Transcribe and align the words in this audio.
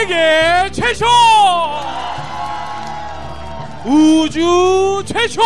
세계 0.00 0.70
최초 0.72 1.04
우주 3.84 5.02
최초 5.04 5.42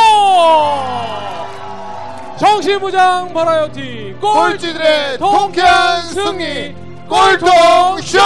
정신무장 2.39 3.33
버라이어티 3.33 4.15
꼴찌들의 4.21 5.19
통쾌한 5.19 6.03
승리 6.03 6.73
꼴통쇼 7.09 8.19
와! 8.21 8.25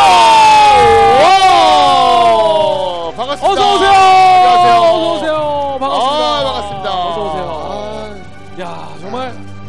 반갑습니다. 3.16 3.62
어서 3.62 3.74
오세요 3.74 3.90
안녕하세요. 3.90 4.74
어서 4.74 5.14
오세요 5.14 5.67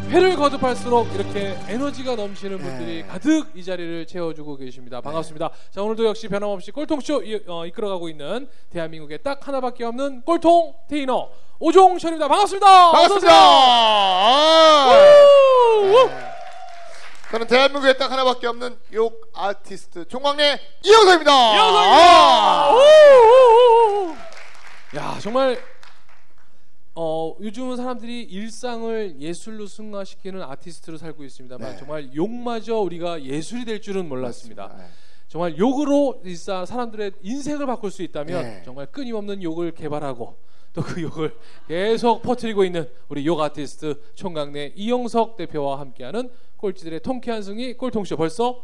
회를 0.09 0.35
거듭할수록 0.35 1.13
이렇게 1.13 1.55
에너지가 1.67 2.15
넘치는 2.15 2.57
분들이 2.57 3.03
네. 3.03 3.07
가득 3.07 3.51
이 3.53 3.63
자리를 3.63 4.07
채워주고 4.07 4.57
계십니다. 4.57 5.01
반갑습니다. 5.01 5.51
자 5.69 5.83
오늘도 5.83 6.03
역시 6.07 6.27
변함없이 6.27 6.71
꼴통쇼 6.71 7.21
이, 7.23 7.39
어, 7.47 7.67
이끌어가고 7.67 8.09
있는 8.09 8.49
대한민국에 8.71 9.17
딱 9.17 9.47
하나밖에 9.47 9.83
없는 9.83 10.23
꼴통 10.23 10.73
테이너 10.89 11.29
오종철입니다. 11.59 12.27
반갑습니다. 12.27 12.91
반갑습니다. 12.91 13.31
아, 13.31 14.89
네. 14.93 16.29
저는 17.31 17.45
대한민국에 17.45 17.93
딱 17.97 18.11
하나밖에 18.11 18.47
없는 18.47 18.79
욕 18.93 19.29
아티스트 19.35 20.07
총광래 20.07 20.59
이영석입니다. 20.83 21.31
아, 21.31 22.75
야 24.95 25.17
정말 25.21 25.61
어, 27.01 27.33
요즘은 27.39 27.77
사람들이 27.77 28.23
일상을 28.23 29.21
예술로 29.21 29.67
승화시키는 29.67 30.43
아티스트로 30.43 30.97
살고 30.97 31.23
있습니다만 31.23 31.71
네. 31.71 31.77
정말 31.77 32.13
욕마저 32.13 32.75
우리가 32.79 33.23
예술이 33.23 33.63
될 33.63 33.79
줄은 33.79 34.09
몰랐습니다. 34.09 34.63
맞습니다. 34.67 34.93
정말 35.29 35.57
욕으로 35.57 36.19
일사 36.25 36.65
사람들의 36.65 37.13
인생을 37.21 37.65
바꿀 37.67 37.91
수 37.91 38.03
있다면 38.03 38.43
네. 38.43 38.61
정말 38.65 38.87
끊임없는 38.87 39.41
욕을 39.43 39.71
개발하고 39.71 40.35
또 40.73 40.81
그 40.81 41.01
욕을 41.01 41.33
계속 41.69 42.21
퍼뜨리고 42.21 42.65
있는 42.65 42.89
우리 43.07 43.25
욕 43.25 43.39
아티스트 43.39 44.01
총각내 44.15 44.73
이영석 44.75 45.37
대표와 45.37 45.79
함께하는 45.79 46.29
꼴찌들의 46.57 46.99
통쾌한 46.99 47.41
승리 47.43 47.77
꼴통쇼 47.77 48.17
벌써 48.17 48.61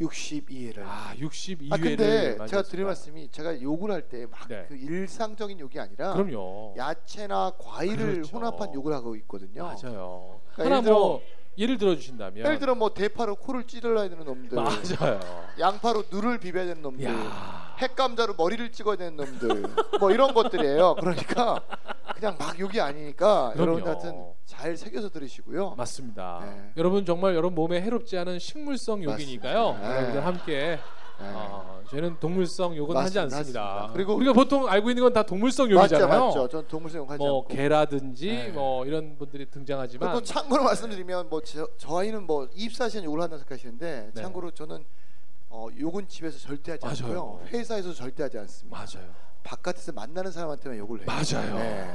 62회를. 0.00 0.82
아 0.84 1.14
62회를 1.16 1.72
아 1.72 1.76
근데 1.76 2.36
제가 2.46 2.62
드릴 2.62 2.84
말씀이 2.84 3.28
제가 3.30 3.60
욕을 3.62 3.90
할 3.90 4.08
때 4.08 4.26
막그 4.26 4.48
네. 4.52 4.66
일상적인 4.70 5.58
욕이 5.60 5.78
아니라 5.78 6.12
그럼요 6.14 6.74
야채나 6.76 7.52
과일을 7.58 8.14
그렇죠. 8.14 8.36
혼합한 8.36 8.74
욕을 8.74 8.92
하고 8.92 9.14
있거든요. 9.16 9.64
맞아요 9.64 10.40
그러니까 10.54 10.76
하나 10.78 10.90
뭐 10.90 11.22
예를 11.56 11.78
들어 11.78 11.94
주신다면 11.94 12.44
예를 12.44 12.58
들어 12.58 12.74
뭐 12.74 12.92
대파로 12.92 13.36
코를 13.36 13.64
찌르려야 13.64 14.08
되는 14.08 14.24
놈들, 14.24 14.56
맞아요 14.56 15.20
양파로 15.58 16.04
눈을 16.10 16.38
비벼야 16.38 16.64
되는 16.66 16.82
놈들, 16.82 17.04
야 17.06 17.76
핵감자로 17.78 18.34
머리를 18.36 18.72
찍어야 18.72 18.96
되는 18.96 19.16
놈들, 19.16 19.62
뭐 20.00 20.10
이런 20.10 20.34
것들이에요. 20.34 20.96
그러니까 20.96 21.60
그냥 22.14 22.36
막 22.38 22.58
욕이 22.58 22.80
아니니까 22.80 23.52
그럼요. 23.54 23.72
여러분 23.72 23.86
하여튼 23.86 24.34
잘 24.46 24.76
새겨서 24.76 25.10
들으시고요. 25.10 25.74
맞습니다 25.76 26.40
네. 26.44 26.72
여러분 26.76 27.04
정말 27.04 27.34
여러분 27.34 27.54
몸에 27.54 27.80
해롭지 27.80 28.16
않은 28.18 28.38
식물성 28.38 29.02
욕이니까요. 29.02 29.78
네. 29.80 29.86
여러분들 29.88 30.26
함께 30.26 30.52
네. 30.52 30.80
어, 31.20 31.80
저희는 31.88 32.18
동물성 32.18 32.76
욕은 32.76 32.96
하지 32.96 33.18
맞습니다. 33.18 33.36
않습니다. 33.38 33.60
맞습니다. 33.64 33.92
그리고- 33.92 34.14
우리가 34.14 34.32
보통 34.32 34.68
알고 34.68 34.90
있는 34.90 35.02
건 35.04 35.12
다 35.12 35.22
동물성 35.22 35.66
맞죠, 35.68 35.80
욕이잖아요. 35.96 36.26
맞죠. 36.26 36.48
전 36.48 36.66
동물성 36.66 37.08
하지 37.08 37.18
뭐 37.18 37.42
않고. 37.42 37.48
개라든지 37.54 38.26
네. 38.28 38.48
뭐 38.50 38.84
이런 38.84 39.16
분들이 39.16 39.48
등장하지만 39.48 40.12
또 40.12 40.20
참고로 40.22 40.64
말씀드리면 40.64 41.28
뭐 41.30 41.40
저, 41.42 41.68
저 41.78 41.98
아이는 41.98 42.24
뭐 42.26 42.48
24시간 42.48 43.04
욕을 43.04 43.20
한다고 43.20 43.38
생각하시는데 43.38 44.10
네. 44.12 44.20
참고로 44.22 44.50
저는 44.50 44.84
어, 45.50 45.68
욕은 45.78 46.08
집에서 46.08 46.36
절대 46.38 46.72
하지 46.72 46.84
맞아요. 47.04 47.16
않고요. 47.16 47.40
회사에서 47.46 47.92
절대 47.92 48.24
하지 48.24 48.38
않습니다. 48.38 48.76
맞아요. 48.76 49.08
바깥에서 49.44 49.92
만나는 49.92 50.32
사람한테만 50.32 50.78
욕을 50.78 50.98
해요. 51.00 51.06
맞아요. 51.06 51.54
네. 51.54 51.94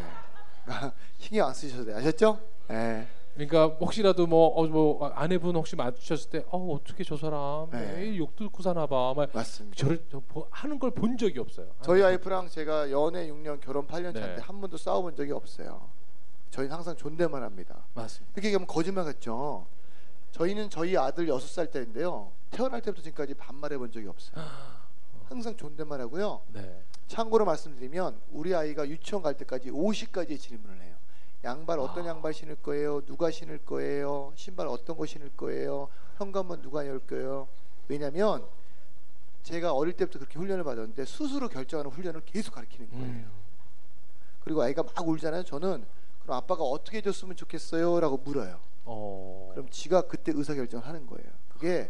신경 1.18 1.48
안 1.48 1.54
쓰셔도 1.54 1.84
돼요. 1.86 1.98
아셨죠? 1.98 2.40
네. 2.70 3.06
그러니까 3.48 3.68
혹시라도 3.80 4.28
뭐, 4.28 4.48
어, 4.50 4.68
뭐 4.68 5.08
아내분 5.10 5.56
혹시 5.56 5.78
마주쳤을 5.78 6.30
때 6.30 6.46
어, 6.50 6.74
어떻게 6.74 7.06
저 7.06 7.16
사람 7.16 7.70
네. 7.72 7.94
매일 7.96 8.18
욕 8.18 8.36
듣고 8.36 8.62
사나 8.62 8.86
봐. 8.86 9.14
막 9.16 9.30
맞습니다. 9.34 9.78
저를 9.78 10.04
저 10.12 10.20
보- 10.20 10.48
하는 10.52 10.78
걸 10.78 10.90
본 10.92 11.18
적이 11.18 11.40
없어요. 11.40 11.68
저희 11.82 12.02
와이프랑 12.02 12.50
제가 12.50 12.92
연애 12.92 13.28
6년 13.30 13.62
결혼 13.62 13.88
8년 13.88 14.12
네. 14.14 14.20
차인데 14.20 14.42
한 14.42 14.60
번도 14.60 14.76
싸워본 14.76 15.16
적이 15.16 15.32
없어요. 15.32 15.90
저희는 16.52 16.76
항상 16.76 16.96
존댓말 16.98 17.44
합니다. 17.44 17.86
맞습니다. 17.94 18.34
그렇게 18.34 18.48
얘기하면 18.50 18.68
거짓말 18.68 19.06
같죠. 19.06 19.68
저희는 20.32 20.70
저희 20.70 20.98
아들 20.98 21.28
6살 21.28 21.72
때인데요. 21.72 22.32
태어날 22.50 22.82
때부터 22.82 23.02
지금까지 23.04 23.36
반말해 23.36 23.78
본 23.78 23.90
적이 23.92 24.08
없어요. 24.08 24.44
항상 25.30 25.56
존댓말 25.56 26.02
하고요. 26.02 26.42
네. 26.52 26.84
참고로 27.08 27.46
말씀드리면 27.46 28.20
우리 28.32 28.54
아이가 28.54 28.86
유치원 28.88 29.24
갈 29.24 29.36
때까지 29.38 29.72
50가지의 29.72 30.40
질문을 30.40 30.82
해요. 30.82 30.96
양발 31.44 31.80
어떤 31.80 32.06
아. 32.06 32.10
양발 32.10 32.34
신을 32.34 32.56
거예요? 32.56 33.02
누가 33.02 33.32
신을 33.32 33.60
거예요? 33.60 34.34
신발 34.36 34.68
어떤 34.68 34.98
거 34.98 35.06
신을 35.06 35.32
거예요? 35.38 35.88
현관문 36.18 36.62
누가 36.62 36.86
열 36.86 37.00
거예요? 37.00 37.48
왜냐면 37.88 38.46
제가 39.44 39.74
어릴 39.74 39.94
때부터 39.94 40.20
그렇게 40.20 40.38
훈련을 40.38 40.64
받았는데 40.64 41.06
스스로 41.06 41.48
결정하는 41.48 41.92
훈련을 41.92 42.22
계속 42.26 42.54
가르치는 42.54 42.90
거예요. 42.90 43.06
음. 43.06 43.32
그리고 44.44 44.62
아이가 44.62 44.84
막 44.84 45.08
울잖아요. 45.08 45.44
저는 45.44 45.86
그럼 46.22 46.38
아빠가 46.38 46.64
어떻게 46.64 46.98
해줬으면 46.98 47.36
좋겠어요?라고 47.36 48.18
물어요. 48.18 48.60
어. 48.86 49.50
그럼 49.54 49.70
지가 49.70 50.02
그때 50.04 50.32
의사 50.36 50.54
결정을 50.54 50.86
하는 50.86 51.08
거예요. 51.08 51.30
그게 51.50 51.90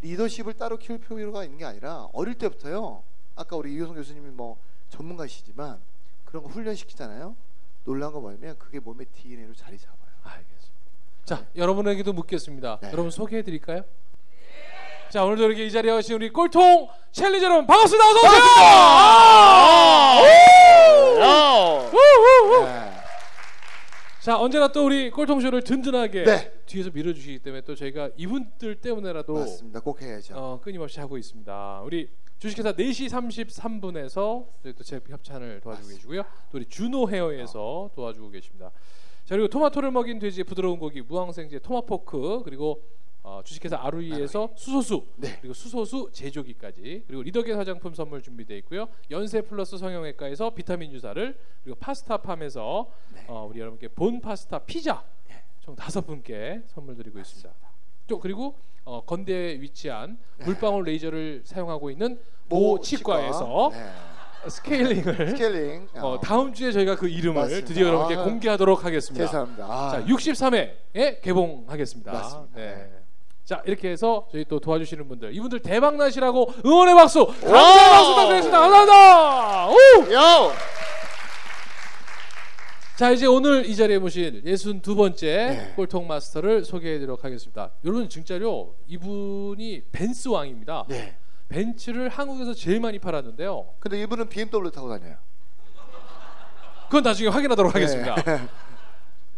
리더십을 0.00 0.54
따로 0.54 0.78
키울 0.78 0.98
필요가 0.98 1.44
있는 1.44 1.58
게 1.58 1.64
아니라 1.64 2.08
어릴 2.12 2.36
때부터요. 2.38 3.02
아까 3.36 3.56
우리 3.56 3.74
이효성 3.74 3.94
교수님이 3.94 4.30
뭐 4.30 4.56
전문가시지만 4.88 5.80
그런 6.24 6.42
거 6.42 6.48
훈련시키잖아요. 6.48 7.36
놀라운 7.90 8.12
거 8.12 8.20
뭐냐면 8.20 8.56
그게 8.56 8.78
몸의 8.78 9.06
DNA로 9.06 9.52
자리 9.52 9.76
잡아요. 9.76 9.98
알겠습니다. 10.22 10.80
자, 11.24 11.44
여러분에게도 11.56 12.12
묻겠습니다. 12.12 12.78
네. 12.80 12.92
여러분 12.92 13.10
소개해 13.10 13.42
드릴까요? 13.42 13.82
자, 15.10 15.24
오늘도 15.24 15.46
이렇게 15.46 15.66
이 15.66 15.70
자리에 15.72 15.90
오신 15.90 16.14
우리 16.14 16.30
꼴통 16.30 16.88
챌린저 17.10 17.46
여러분 17.46 17.66
반갑습니다. 17.66 18.08
어서 18.08 18.18
오세요. 18.18 18.42
아! 21.22 21.90
우후후. 21.92 22.64
네. 22.64 22.90
자, 24.20 24.38
언제나 24.38 24.68
또 24.68 24.84
우리 24.86 25.10
꼴통쇼를 25.10 25.64
든든하게 25.64 26.22
네. 26.22 26.52
뒤에서 26.66 26.90
밀어주시기 26.94 27.40
때문에 27.40 27.62
또 27.62 27.74
저희가 27.74 28.10
이분들 28.16 28.76
때문에라도 28.76 29.34
맞습니다. 29.34 29.80
꼭 29.80 30.00
해야죠. 30.00 30.34
어, 30.36 30.60
끊임없이 30.62 31.00
하고 31.00 31.18
있습니다. 31.18 31.80
우리 31.82 32.08
주식회사 32.40 32.72
4시 32.72 33.10
33분에서 33.10 34.46
또 34.74 34.82
제품 34.82 35.12
협찬을 35.12 35.60
도와주고 35.60 35.88
계시고요. 35.88 36.22
또 36.50 36.56
우리 36.56 36.64
준호 36.64 37.10
헤어에서 37.10 37.90
도와주고 37.94 38.30
계십니다. 38.30 38.70
자 39.26 39.34
그리고 39.36 39.46
토마토를 39.48 39.90
먹인 39.90 40.18
돼지의 40.18 40.44
부드러운 40.44 40.78
고기 40.78 41.02
무항생제 41.02 41.58
토마포크 41.58 42.40
그리고 42.44 42.82
어, 43.22 43.42
주식회사 43.44 43.76
아루이에서 43.82 44.54
수소수 44.56 45.06
네. 45.16 45.36
그리고 45.40 45.52
수소수 45.52 46.08
제조기까지 46.12 47.04
그리고 47.06 47.22
리더게 47.22 47.52
화장품 47.52 47.92
선물 47.92 48.22
준비되어 48.22 48.56
있고요. 48.58 48.88
연세 49.10 49.42
플러스 49.42 49.76
성형외과에서 49.76 50.54
비타민 50.54 50.92
유사를 50.92 51.38
그리고 51.62 51.78
파스타팜에서 51.78 52.90
네. 53.12 53.26
어, 53.28 53.46
우리 53.50 53.60
여러분께 53.60 53.88
본 53.88 54.22
파스타 54.22 54.60
피자 54.60 55.04
총 55.60 55.76
다섯 55.76 56.00
분께 56.06 56.62
선물 56.68 56.96
드리고 56.96 57.18
있습니다. 57.18 57.69
또 58.10 58.18
그리고 58.18 58.56
어, 58.84 59.02
건대에 59.06 59.60
위치한 59.60 60.18
물방울 60.40 60.84
레이저를 60.84 61.42
사용하고 61.44 61.90
있는 61.90 62.18
모 62.48 62.80
치과에서 62.80 63.70
네. 63.72 63.88
스케일링을 64.48 65.28
스케일링. 65.28 65.88
어, 65.94 66.18
다음 66.20 66.52
주에 66.52 66.72
저희가 66.72 66.96
그 66.96 67.08
이름을 67.08 67.40
맞습니다. 67.40 67.66
드디어 67.68 67.86
여러분께 67.86 68.16
아, 68.16 68.24
공개하도록 68.24 68.84
하겠습니다. 68.84 69.26
죄송합니다. 69.26 69.64
아, 69.64 69.90
자, 69.92 70.04
63회에 70.06 71.20
개봉하겠습니다. 71.22 72.10
맞습니다. 72.12 72.56
네. 72.60 72.90
자, 73.44 73.62
이렇게 73.64 73.90
해서 73.90 74.26
저희 74.32 74.44
또 74.44 74.58
도와주시는 74.58 75.06
분들, 75.08 75.34
이분들 75.34 75.60
대박 75.60 75.96
나시라고 75.96 76.52
응원의 76.64 76.94
박수, 76.94 77.26
감사의 77.26 77.90
박수 77.90 78.10
부탁드리겠습니다. 78.10 78.58
감사합니다. 78.60 79.68
오! 79.68 80.12
요! 80.12 80.52
자, 83.00 83.12
이제 83.12 83.24
오늘 83.24 83.64
이 83.64 83.74
자리에 83.74 83.98
모신 83.98 84.42
62번째 84.44 85.22
네. 85.22 85.72
꼴통 85.74 86.06
마스터를 86.06 86.66
소개해드리도록 86.66 87.24
하겠습니다. 87.24 87.70
여러분 87.82 88.10
진짜로 88.10 88.74
이분이 88.88 89.84
벤츠 89.90 90.28
왕입니다. 90.28 90.84
네. 90.86 91.16
벤츠를 91.48 92.10
한국에서 92.10 92.52
제일 92.52 92.78
많이 92.78 92.98
팔았는데요. 92.98 93.68
근데 93.78 94.02
이분은 94.02 94.28
BMW 94.28 94.70
타고 94.70 94.90
다녀요. 94.90 95.16
그건 96.88 97.02
나중에 97.02 97.30
확인하도록 97.30 97.74
하겠습니다. 97.74 98.16
네. 98.16 98.38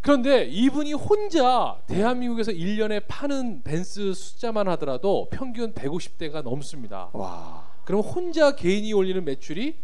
그런데 0.01 0.45
이분이 0.47 0.95
혼자 0.95 1.77
대한민국에서 1.87 2.51
1년에 2.51 3.05
파는 3.07 3.63
벤츠 3.63 4.13
숫자만 4.13 4.67
하더라도 4.71 5.29
평균 5.31 5.73
150대가 5.73 6.43
넘습니다. 6.43 7.11
와. 7.13 7.65
그럼 7.85 8.01
혼자 8.01 8.57
개인이 8.57 8.93
올리는 8.93 9.25
매출이 9.25 9.77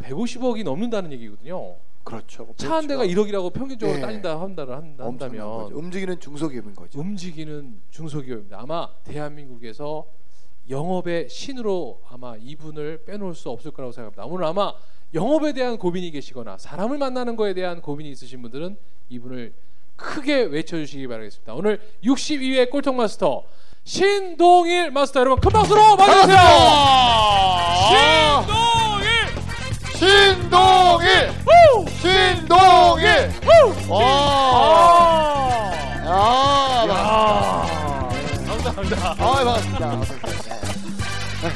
150억이 0.00 0.64
넘는다는 0.64 1.12
얘기거든요. 1.12 1.76
그렇죠. 2.10 2.44
뭐차한 2.44 2.86
대가 2.86 3.02
벤츠가 3.02 3.22
1억이라고 3.22 3.52
평균적으로 3.52 3.98
예. 3.98 4.00
따진다 4.00 4.40
한다를 4.40 4.76
한다-. 4.76 5.04
한다면 5.04 5.72
움직이는 5.72 6.18
중소기업인 6.20 6.74
거죠. 6.74 6.98
움직이는 6.98 7.80
중소기업입니다. 7.90 8.60
아마 8.60 8.88
대한민국에서 9.04 10.06
영업의 10.68 11.28
신으로 11.28 12.02
아마 12.08 12.36
이분을 12.36 13.04
빼놓을 13.04 13.34
수 13.34 13.50
없을 13.50 13.70
거라고 13.70 13.92
생각합니다. 13.92 14.24
오늘 14.26 14.44
아마 14.46 14.72
영업에 15.14 15.52
대한 15.52 15.76
고민이 15.78 16.10
계시거나 16.12 16.58
사람을 16.58 16.98
만나는 16.98 17.36
거에 17.36 17.54
대한 17.54 17.80
고민이 17.80 18.10
있으신 18.10 18.42
분들은 18.42 18.76
이분을 19.08 19.54
크게 19.96 20.42
외쳐주시기 20.44 21.06
바라겠습니다. 21.08 21.54
오늘 21.54 21.80
62회 22.04 22.70
꼴통 22.70 22.96
마스터 22.96 23.44
신동일 23.84 24.90
마스터 24.90 25.20
여러분 25.20 25.40
큰 25.40 25.50
박수로 25.50 25.96
맞아주세요. 25.96 26.38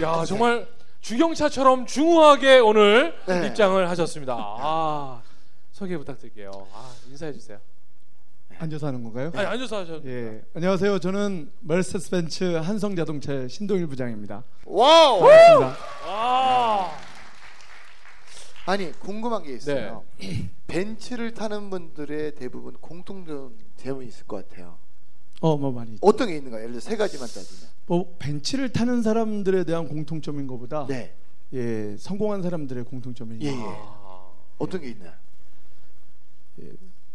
야 0.05 0.23
정말 0.27 0.69
중형차처럼 1.00 1.87
중후하게 1.87 2.59
오늘 2.59 3.15
네. 3.27 3.47
입장을 3.47 3.89
하셨습니다. 3.89 4.37
아 4.39 5.23
소개 5.73 5.97
부탁드릴게요. 5.97 6.51
아 6.75 6.93
인사해 7.09 7.33
주세요. 7.33 7.59
앉아서 8.59 8.87
하는 8.87 9.03
건가요? 9.03 9.33
아니 9.35 9.47
앉아서 9.47 9.79
하셔. 9.79 10.01
예. 10.05 10.43
안녕하세요. 10.55 10.99
저는 10.99 11.51
메르세데스 11.61 12.11
벤츠 12.11 12.45
한성 12.56 12.95
자동차의 12.95 13.49
신동일 13.49 13.87
부장입니다. 13.87 14.45
Wow! 14.67 15.20
반갑습니다. 15.21 15.77
아 16.06 16.91
아니, 18.67 18.93
궁금한 18.93 19.43
게 19.43 19.55
있어요. 19.55 20.05
네. 20.19 20.51
벤츠를 20.67 21.35
타는 21.35 21.69
분들의 21.71 22.35
대부분 22.37 22.75
공통된 22.81 23.51
제목이 23.77 24.06
있을 24.06 24.27
것 24.27 24.49
같아요. 24.49 24.79
어, 25.44 25.58
뭐 25.58 25.70
많이. 25.70 25.93
있죠. 25.93 26.06
어떤 26.06 26.29
게 26.29 26.37
있는가요? 26.37 26.62
예를 26.62 26.73
들어 26.73 26.81
세 26.81 26.96
가지만 26.96 27.29
따지면. 27.29 27.70
뭐 27.85 28.17
벤츠를 28.19 28.70
타는 28.70 29.02
사람들에 29.02 29.64
대한 29.64 29.87
공통점인 29.87 30.46
것보다 30.46 30.87
네. 30.87 31.14
예, 31.52 31.94
성공한 31.99 32.41
사람들의 32.41 32.85
공통점이 32.85 33.41
예, 33.43 33.49
예. 33.49 33.52
아, 33.55 34.31
어떤 34.56 34.81
게 34.81 34.88
있나요? 34.88 35.12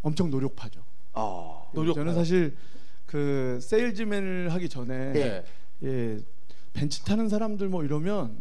엄청 0.04 0.30
노력파죠. 0.30 0.80
어. 1.14 1.72
노력. 1.74 1.96
저는 1.96 2.14
사실 2.14 2.56
그 3.08 3.58
세일즈맨을 3.64 4.54
하기 4.54 4.70
전에 4.70 5.12
네. 5.14 5.44
예, 5.82 6.20
벤츠 6.74 7.02
타는 7.02 7.30
사람들 7.30 7.68
뭐 7.68 7.84
이러면 7.84 8.38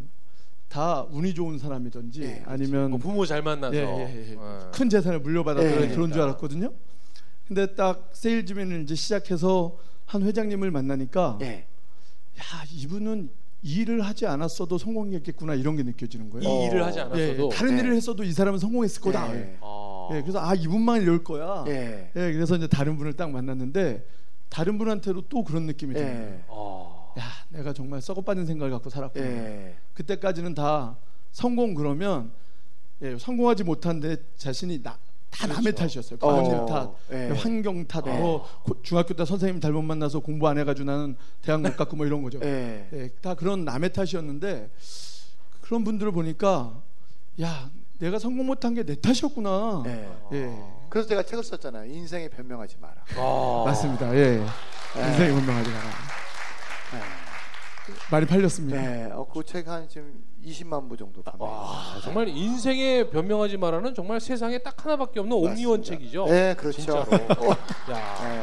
다 0.69 1.05
운이 1.05 1.33
좋은 1.33 1.59
사람이든지 1.59 2.23
예, 2.25 2.33
그렇죠. 2.35 2.51
아니면 2.51 2.91
뭐 2.91 2.99
부모 2.99 3.25
잘 3.25 3.41
만나서. 3.41 3.75
예, 3.75 3.81
예, 3.81 4.15
예. 4.15 4.33
예. 4.33 4.37
큰 4.71 4.91
재산을 4.91 5.21
물려받았던 5.21 5.67
예, 5.67 5.77
그런 5.77 5.89
줄 5.89 5.97
그러니까. 5.97 6.25
알았거든요. 6.25 6.75
근데 7.49 7.75
딱 7.75 8.11
세일즈맨을 8.13 8.83
이제 8.83 8.95
시작해서 8.95 9.79
한 10.05 10.23
회장님을 10.23 10.71
만나니까 10.71 11.39
예. 11.41 11.67
야 12.39 12.43
이분은 12.71 13.31
이 13.63 13.81
일을 13.81 14.03
하지 14.03 14.27
않았어도 14.27 14.79
성공했겠구나 14.79 15.55
이런 15.55 15.75
게 15.75 15.83
느껴지는 15.83 16.31
거예요. 16.31 16.49
이 16.49 16.53
어. 16.53 16.67
일을 16.67 16.85
하지 16.85 17.01
않았어도. 17.01 17.51
예, 17.51 17.57
다른 17.57 17.75
네. 17.75 17.81
일을 17.81 17.95
했어도 17.95 18.23
이 18.23 18.33
사람은 18.33 18.59
성공했을 18.59 19.01
거다. 19.01 19.35
예. 19.35 19.39
예. 19.39 19.59
아. 19.63 20.09
그래서 20.11 20.39
아 20.41 20.55
이분만 20.55 21.03
이럴 21.03 21.25
거야. 21.25 21.65
예. 21.69 22.11
예, 22.15 22.33
그래서 22.33 22.55
이제 22.57 22.67
다른 22.67 22.97
분을 22.97 23.15
딱 23.15 23.31
만났는데 23.31 24.07
다른 24.51 24.79
분한테도 24.79 25.23
또 25.29 25.43
그런 25.43 25.65
느낌이 25.65 25.95
드는 25.95 26.07
거예요. 26.07 26.35
예. 26.35 26.45
아. 26.49 27.15
야 27.19 27.25
내가 27.49 27.73
정말 27.73 28.01
썩어빠진 28.03 28.47
생각을 28.47 28.71
갖고 28.71 28.91
살았구나. 28.91 29.27
예. 29.27 29.77
그때까지는 29.95 30.55
다 30.55 30.97
성공 31.33 31.75
그러면 31.75 32.31
예, 33.03 33.17
성공하지 33.17 33.65
못한 33.65 34.01
내 34.01 34.19
자신이 34.37 34.83
나, 34.83 34.99
다 35.31 35.47
남의 35.47 35.63
그렇죠. 35.73 35.77
탓이었어요. 35.83 36.19
부모님 36.19 36.67
탓, 36.67 36.91
예. 37.13 37.29
환경 37.37 37.87
탓, 37.87 38.05
예. 38.07 38.11
뭐 38.19 38.47
고- 38.65 38.83
중학교 38.83 39.15
때 39.15 39.25
선생님 39.25 39.61
잘못 39.61 39.83
만나서 39.83 40.21
공부 40.21 40.49
안 40.49 40.59
해가지고 40.59 40.91
나는 40.91 41.17
대학 41.43 41.61
못 41.61 41.77
갔고 41.77 41.97
뭐 41.97 42.07
이런 42.07 42.23
거죠. 42.23 42.41
예. 42.43 42.89
예, 42.93 43.09
다 43.21 43.35
그런 43.35 43.65
남의 43.65 43.93
탓이었는데 43.93 44.71
그런 45.61 45.85
분들을 45.85 46.13
보니까 46.13 46.81
야 47.43 47.71
내가 47.99 48.19
성공 48.19 48.47
못한 48.47 48.75
게 48.75 48.83
내 48.85 48.95
탓이었구나. 48.95 49.83
예. 49.87 50.09
예. 50.33 50.59
그래서 50.89 51.09
제가 51.09 51.23
책을 51.23 51.45
썼잖아요. 51.45 51.85
인생에 51.93 52.29
변명하지 52.29 52.77
마라. 52.81 52.95
아. 53.17 53.63
맞습니다. 53.67 54.15
예. 54.17 54.43
인생의 54.97 55.33
운명하지 55.33 55.69
마라. 55.71 55.91
많이 58.11 58.27
팔렸습니다. 58.27 58.81
네, 58.81 59.09
어, 59.13 59.27
그책 59.27 59.69
한 59.69 59.89
지금 59.89 60.15
20만 60.45 60.89
부 60.89 60.97
정도 60.97 61.23
판매. 61.23 61.45
와, 61.45 61.97
정말 62.03 62.29
인생에 62.29 63.09
변명하지 63.11 63.57
마라는 63.57 63.95
정말 63.95 64.21
세상에 64.21 64.59
딱 64.59 64.85
하나밖에 64.85 65.21
없는 65.21 65.37
옴니원 65.37 65.83
책이죠. 65.83 66.27
네, 66.27 66.55
그렇죠. 66.55 66.77
진짜로. 66.83 67.03
어, 67.11 67.51
야. 67.91 68.19
네. 68.23 68.43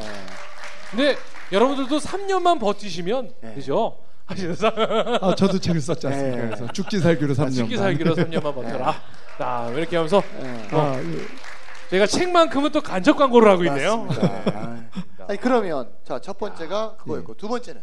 근데 0.91 1.15
여러분들도 1.51 1.97
3년만 1.97 2.59
버티시면 2.59 3.33
네. 3.41 3.53
그죠? 3.55 3.97
하시는 4.25 4.55
사아 4.55 5.35
저도 5.35 5.59
책을 5.59 5.79
썼지 5.81 6.07
않습니까? 6.07 6.37
네. 6.37 6.45
그래서 6.47 6.71
죽기 6.73 6.99
살기로 6.99 7.33
3년. 7.35 7.55
죽기 7.55 7.77
살기로 7.77 8.15
3년만 8.15 8.55
버텨라. 8.55 8.95
자, 9.37 9.71
이렇게 9.75 9.95
하면서 9.97 10.21
네. 10.39 10.67
아, 10.71 10.99
예. 10.99 11.17
제가 11.91 12.07
책만큼은 12.07 12.71
또 12.71 12.81
간접 12.81 13.15
광고를 13.17 13.51
하고 13.51 13.63
있네요. 13.65 14.03
맞습니다. 14.05 14.85
아니 15.27 15.39
그러면 15.39 15.91
자 16.03 16.19
첫 16.19 16.37
번째가 16.37 16.97
그거였고 16.97 17.35
두 17.35 17.47
번째는 17.47 17.81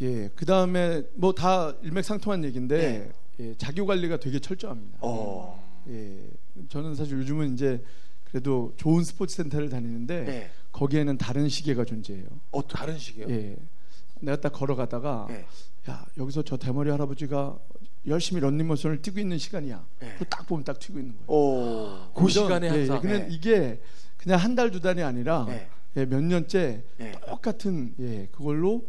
예, 0.00 0.30
그 0.34 0.46
다음에 0.46 1.02
뭐 1.14 1.32
다 1.32 1.72
일맥상통한 1.82 2.44
얘기인데 2.44 3.10
예, 3.40 3.54
자기 3.56 3.80
관리가 3.80 4.18
되게 4.18 4.38
철저합니다. 4.38 4.98
어, 5.00 5.62
예, 5.88 6.18
저는 6.68 6.94
사실 6.94 7.18
요즘은 7.18 7.54
이제 7.54 7.82
그래도 8.24 8.72
좋은 8.76 9.02
스포츠 9.04 9.36
센터를 9.36 9.68
다니는데 9.68 10.24
네, 10.24 10.50
거기에는 10.72 11.18
다른 11.18 11.48
시계가 11.48 11.84
존재해요. 11.84 12.26
어, 12.52 12.66
다른 12.66 12.98
식이에요. 12.98 13.28
예, 13.30 13.56
내가 14.20 14.40
딱 14.40 14.52
걸어가다가 14.52 15.26
네, 15.30 15.44
야 15.88 16.04
여기서 16.16 16.42
저 16.42 16.56
대머리 16.56 16.90
할아버지가 16.90 17.58
열심히 18.06 18.40
런닝머신을 18.40 19.02
뛰고 19.02 19.18
있는 19.18 19.38
시간이야. 19.38 19.84
네. 20.00 20.16
딱 20.30 20.46
보면 20.46 20.64
딱 20.64 20.78
튀고 20.78 20.98
있는 20.98 21.14
거예요. 21.26 21.26
오, 21.28 22.12
그 22.14 22.28
시간에 22.28 22.68
예, 22.68 22.72
예, 22.72 22.76
항상. 22.78 23.00
근데 23.00 23.18
네. 23.20 23.28
이게 23.30 23.80
그냥 24.16 24.38
한 24.40 24.54
달 24.54 24.70
두 24.70 24.80
달이 24.80 25.02
아니라 25.02 25.44
네, 25.48 25.68
예, 25.96 26.04
몇 26.04 26.22
년째 26.22 26.82
네. 26.98 27.12
똑같은 27.28 27.94
예, 28.00 28.28
그걸로 28.32 28.84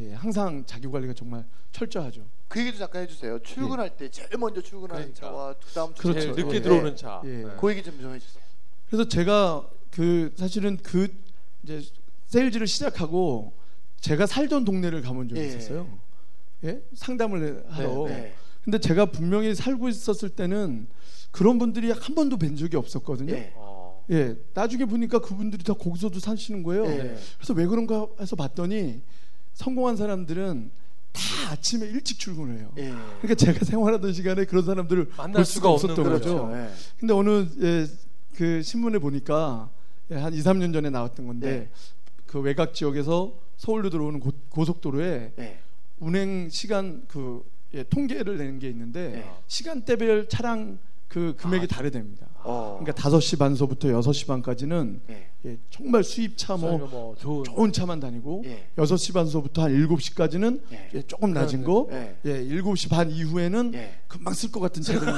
예, 0.00 0.12
항상 0.14 0.64
자기 0.66 0.88
관리가 0.88 1.12
정말 1.14 1.44
철저하죠. 1.72 2.24
그 2.48 2.60
얘기도 2.60 2.78
잠깐 2.78 3.02
해주세요. 3.02 3.38
출근할 3.40 3.96
때 3.96 4.10
제일 4.10 4.28
먼저 4.38 4.60
출근하는 4.60 5.12
그러니까. 5.12 5.20
차와 5.20 5.54
그 5.54 5.72
다음 5.72 5.94
그렇죠. 5.94 6.20
제일 6.20 6.34
늦게 6.34 6.56
예. 6.56 6.62
들어오는 6.62 6.96
차. 6.96 7.20
예. 7.24 7.28
네. 7.28 7.50
그 7.60 7.70
얘기 7.70 7.82
좀 7.82 8.00
좀 8.00 8.14
해주세요. 8.14 8.42
그래서 8.88 9.08
제가 9.08 9.68
그 9.90 10.32
사실은 10.36 10.78
그 10.82 11.08
이제 11.62 11.82
세일즈를 12.26 12.66
시작하고 12.66 13.52
제가 14.00 14.26
살던 14.26 14.64
동네를 14.64 15.02
가본 15.02 15.28
적이 15.28 15.40
예. 15.42 15.46
있었어요. 15.46 15.98
예? 16.64 16.82
상담을 16.94 17.64
하러. 17.68 18.06
네, 18.08 18.34
근데 18.64 18.78
제가 18.78 19.06
분명히 19.06 19.54
살고 19.54 19.88
있었을 19.88 20.30
때는 20.30 20.88
그런 21.30 21.58
분들이 21.58 21.90
한 21.90 22.14
번도 22.14 22.36
뵌 22.36 22.56
적이 22.56 22.76
없었거든요. 22.76 23.32
네, 23.32 23.52
어. 23.56 24.04
예. 24.10 24.36
나중에 24.54 24.84
보니까 24.86 25.20
그분들이 25.20 25.62
다 25.62 25.74
거기서도 25.74 26.18
사시는 26.18 26.62
거예요. 26.62 26.84
네. 26.84 27.16
그래서 27.36 27.54
왜 27.54 27.66
그런가 27.66 28.06
해서 28.20 28.34
봤더니 28.36 29.02
성공한 29.54 29.96
사람들은 29.96 30.70
다 31.12 31.20
아침에 31.50 31.86
일찍 31.86 32.18
출근을 32.18 32.58
해요. 32.58 32.72
예, 32.78 32.90
그러니까 33.20 33.34
제가 33.34 33.64
생활하던 33.64 34.12
시간에 34.12 34.44
그런 34.44 34.64
사람들을 34.64 35.10
만날 35.16 35.32
볼 35.34 35.44
수가 35.44 35.70
없었던 35.70 35.96
그렇죠. 35.96 36.46
거죠. 36.46 36.56
예. 36.56 36.68
근데 36.98 37.14
어느 37.14 37.46
예, 37.60 37.86
그 38.36 38.62
신문에 38.62 38.98
보니까 38.98 39.70
예, 40.10 40.16
한 40.16 40.32
2, 40.32 40.38
3년 40.38 40.72
전에 40.72 40.90
나왔던 40.90 41.26
건데 41.26 41.50
네. 41.50 41.70
그 42.26 42.40
외곽 42.40 42.74
지역에서 42.74 43.34
서울로 43.56 43.90
들어오는 43.90 44.20
고, 44.20 44.30
고속도로에 44.50 45.32
네. 45.36 45.60
운행 45.98 46.48
시간 46.48 47.04
그 47.08 47.44
예, 47.74 47.82
통계를 47.84 48.38
내는 48.38 48.58
게 48.58 48.68
있는데 48.68 49.08
네. 49.08 49.30
시간대별 49.46 50.28
차량 50.28 50.78
그 51.10 51.34
금액이 51.36 51.66
다르답니다. 51.66 52.28
어. 52.44 52.78
그러니까 52.80 53.02
5시 53.02 53.36
반서부터 53.36 53.88
6시 53.88 54.28
반까지는 54.28 55.00
예. 55.10 55.26
예, 55.44 55.58
정말 55.68 56.04
수입차 56.04 56.56
뭐 56.56 56.78
뭐 56.78 57.16
좋은 57.16 57.42
좋은 57.42 57.72
차만 57.72 57.98
다니고 57.98 58.44
예. 58.46 58.68
6시 58.76 59.12
반서부터 59.12 59.62
한 59.64 59.72
7시까지는 59.72 60.62
예. 60.72 60.88
예, 60.94 61.02
조금 61.02 61.32
낮은 61.32 61.64
거 61.64 61.88
예. 61.90 62.16
예, 62.26 62.44
7시 62.44 62.90
반 62.90 63.10
이후에는 63.10 63.74
예. 63.74 63.98
금방 64.06 64.34
쓸 64.34 64.52
것 64.52 64.60
같은 64.60 64.82
차들이 64.82 65.10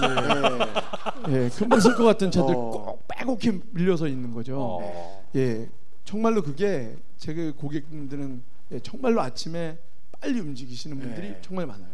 예. 1.29 1.45
예, 1.45 1.49
금방 1.51 1.79
쓸 1.79 1.95
것 1.95 2.05
같은 2.05 2.31
차들 2.31 2.55
어. 2.55 2.71
꼭 2.71 3.07
빼곡히 3.09 3.61
밀려서 3.73 4.09
있는 4.09 4.33
거죠. 4.33 4.79
어. 4.81 5.25
예, 5.37 5.69
정말로 6.07 6.43
그게 6.43 6.97
제 7.19 7.35
고객님들은 7.51 8.43
예, 8.73 8.81
정말로 8.81 9.21
아침에 9.21 9.77
빨리 10.23 10.41
움직이시는 10.41 10.99
분들이 10.99 11.27
예. 11.29 11.39
정말 11.43 11.67
많아요. 11.67 11.93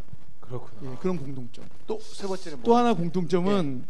그렇구나. 0.49 0.91
예, 0.91 0.95
그런 0.97 1.17
공통점. 1.17 1.65
또 1.87 1.99
세 2.01 2.27
번째는 2.27 2.63
또 2.63 2.71
뭐? 2.71 2.77
하나 2.77 2.93
공통점은 2.93 3.85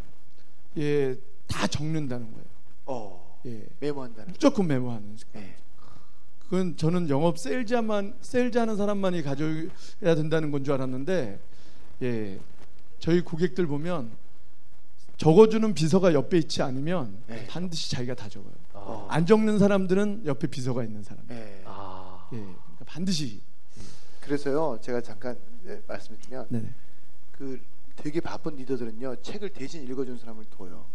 예, 0.77 1.15
다 1.47 1.65
적는다는 1.67 2.31
거예요. 2.31 2.45
어. 2.85 3.39
예, 3.45 3.65
메모한다는. 3.79 4.33
무조건 4.33 4.67
메모하는 4.67 5.17
습관. 5.17 5.41
예. 5.41 5.55
그건 6.43 6.75
저는 6.77 7.09
영업 7.09 7.37
세일즈만 7.37 8.15
세일즈하는 8.21 8.75
사람만이 8.75 9.21
가져야 9.23 9.69
된다는 10.15 10.49
건 10.51 10.63
줄 10.63 10.73
알았는데 10.73 11.39
예 12.01 12.39
저희 12.99 13.21
고객들 13.21 13.67
보면 13.67 14.11
적어주는 15.17 15.73
비서가 15.73 16.13
옆에 16.13 16.37
있지 16.39 16.61
않으면 16.61 17.17
네. 17.27 17.45
반드시 17.47 17.91
자기가 17.91 18.15
다 18.15 18.27
적어요. 18.29 18.53
어. 18.73 19.05
안 19.09 19.25
적는 19.25 19.59
사람들은 19.59 20.23
옆에 20.25 20.47
비서가 20.47 20.83
있는 20.83 21.03
사람. 21.03 21.23
예. 21.29 21.61
아. 21.65 22.27
예, 22.33 22.37
그러니까 22.37 22.85
반드시. 22.85 23.41
그래서요, 24.21 24.77
제가 24.81 25.01
잠깐 25.01 25.37
예, 25.65 25.81
말씀드리면 25.87 26.47
네네. 26.49 26.73
그 27.31 27.59
되게 27.95 28.21
바쁜 28.21 28.55
리더들은요 28.55 29.17
책을 29.21 29.49
대신 29.49 29.83
읽어준 29.83 30.17
사람을 30.17 30.45
둬요. 30.45 30.85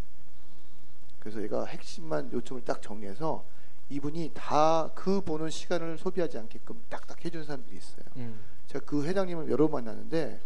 그래서 1.18 1.42
얘가 1.42 1.64
핵심만 1.64 2.30
요청을 2.32 2.64
딱 2.64 2.80
정리해서 2.82 3.44
이분이 3.90 4.32
다 4.34 4.90
그 4.94 5.20
보는 5.20 5.50
시간을 5.50 5.98
소비하지 5.98 6.38
않게끔 6.38 6.82
딱딱 6.88 7.24
해주는 7.24 7.44
사람들이 7.44 7.76
있어요. 7.76 8.04
음. 8.16 8.40
제가 8.66 8.84
그 8.84 9.04
회장님을 9.04 9.50
여러 9.50 9.68
번 9.68 9.84
만났는데 9.84 10.40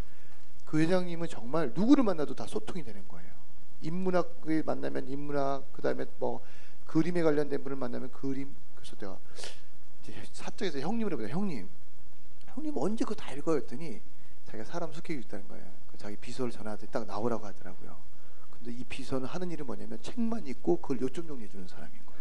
그 0.65 0.81
회장님은 0.81 1.29
정말 1.29 1.73
누구를 1.75 2.05
만나도 2.05 2.35
다 2.35 2.47
소통이 2.47 2.85
되는 2.85 3.07
거예요. 3.09 3.31
인문학을 3.81 4.65
만나면 4.65 5.09
인문학, 5.09 5.73
그 5.73 5.81
다음에 5.83 6.05
뭐 6.19 6.41
그림에 6.87 7.23
관련된 7.23 7.63
분을 7.63 7.77
만나면 7.77 8.11
그림. 8.11 8.55
그래서 8.75 8.97
내가 8.97 9.19
사적에서 10.33 10.81
형님을 10.81 11.13
해보자. 11.13 11.29
형님, 11.29 11.69
형님 12.59 12.77
언제 12.77 13.05
그거 13.05 13.15
다 13.15 13.33
읽어요? 13.33 13.57
했더니 13.59 14.01
자기가 14.47 14.65
사람 14.65 14.93
속이고 14.93 15.21
있다는 15.21 15.47
거예요. 15.49 15.65
그 15.91 15.97
자기 15.97 16.17
비서를 16.17 16.51
전화하더니 16.51 16.91
딱 16.91 17.07
나오라고 17.07 17.47
하더라고요. 17.47 17.97
근데 18.51 18.73
이 18.73 18.85
비서는 18.85 19.27
하는 19.27 19.51
일은 19.51 19.65
뭐냐면 19.67 19.99
책만 20.03 20.47
읽고 20.47 20.79
그걸 20.81 21.01
요점 21.01 21.29
정리해 21.29 21.49
주는 21.49 21.67
사람인 21.69 21.93
거예요. 22.05 22.19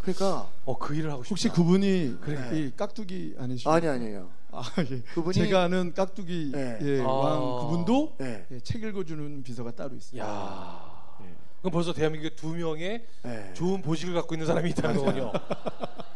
그러니까 0.00 0.50
어, 0.64 0.76
그 0.76 0.94
일을 0.94 1.10
하고 1.12 1.22
싶다. 1.22 1.30
혹시 1.30 1.48
그분이 1.48 2.18
그래. 2.20 2.58
이 2.58 2.72
깍두기 2.76 3.36
아니시죠? 3.38 3.70
아니 3.70 3.86
아니에요. 3.86 4.30
아, 4.50 4.62
예. 4.90 5.00
그분이 5.14 5.34
제가 5.34 5.62
아는 5.64 5.94
깍두기 5.94 6.50
네. 6.52 6.78
예, 6.82 7.00
아. 7.02 7.06
왕 7.08 7.60
그분도 7.60 8.16
네. 8.18 8.46
예, 8.50 8.60
책 8.60 8.82
읽어주는 8.82 9.42
비서가 9.42 9.70
따로 9.70 9.94
있어요. 9.94 10.20
야. 10.20 11.16
예. 11.22 11.34
그럼 11.60 11.72
벌써 11.72 11.92
대한민국에 11.92 12.34
두 12.34 12.48
명의 12.54 13.06
네. 13.22 13.52
좋은 13.54 13.80
보직을 13.82 14.14
갖고 14.14 14.34
있는 14.34 14.46
사람이 14.46 14.70
있다는 14.70 14.96
거군요. 14.96 15.32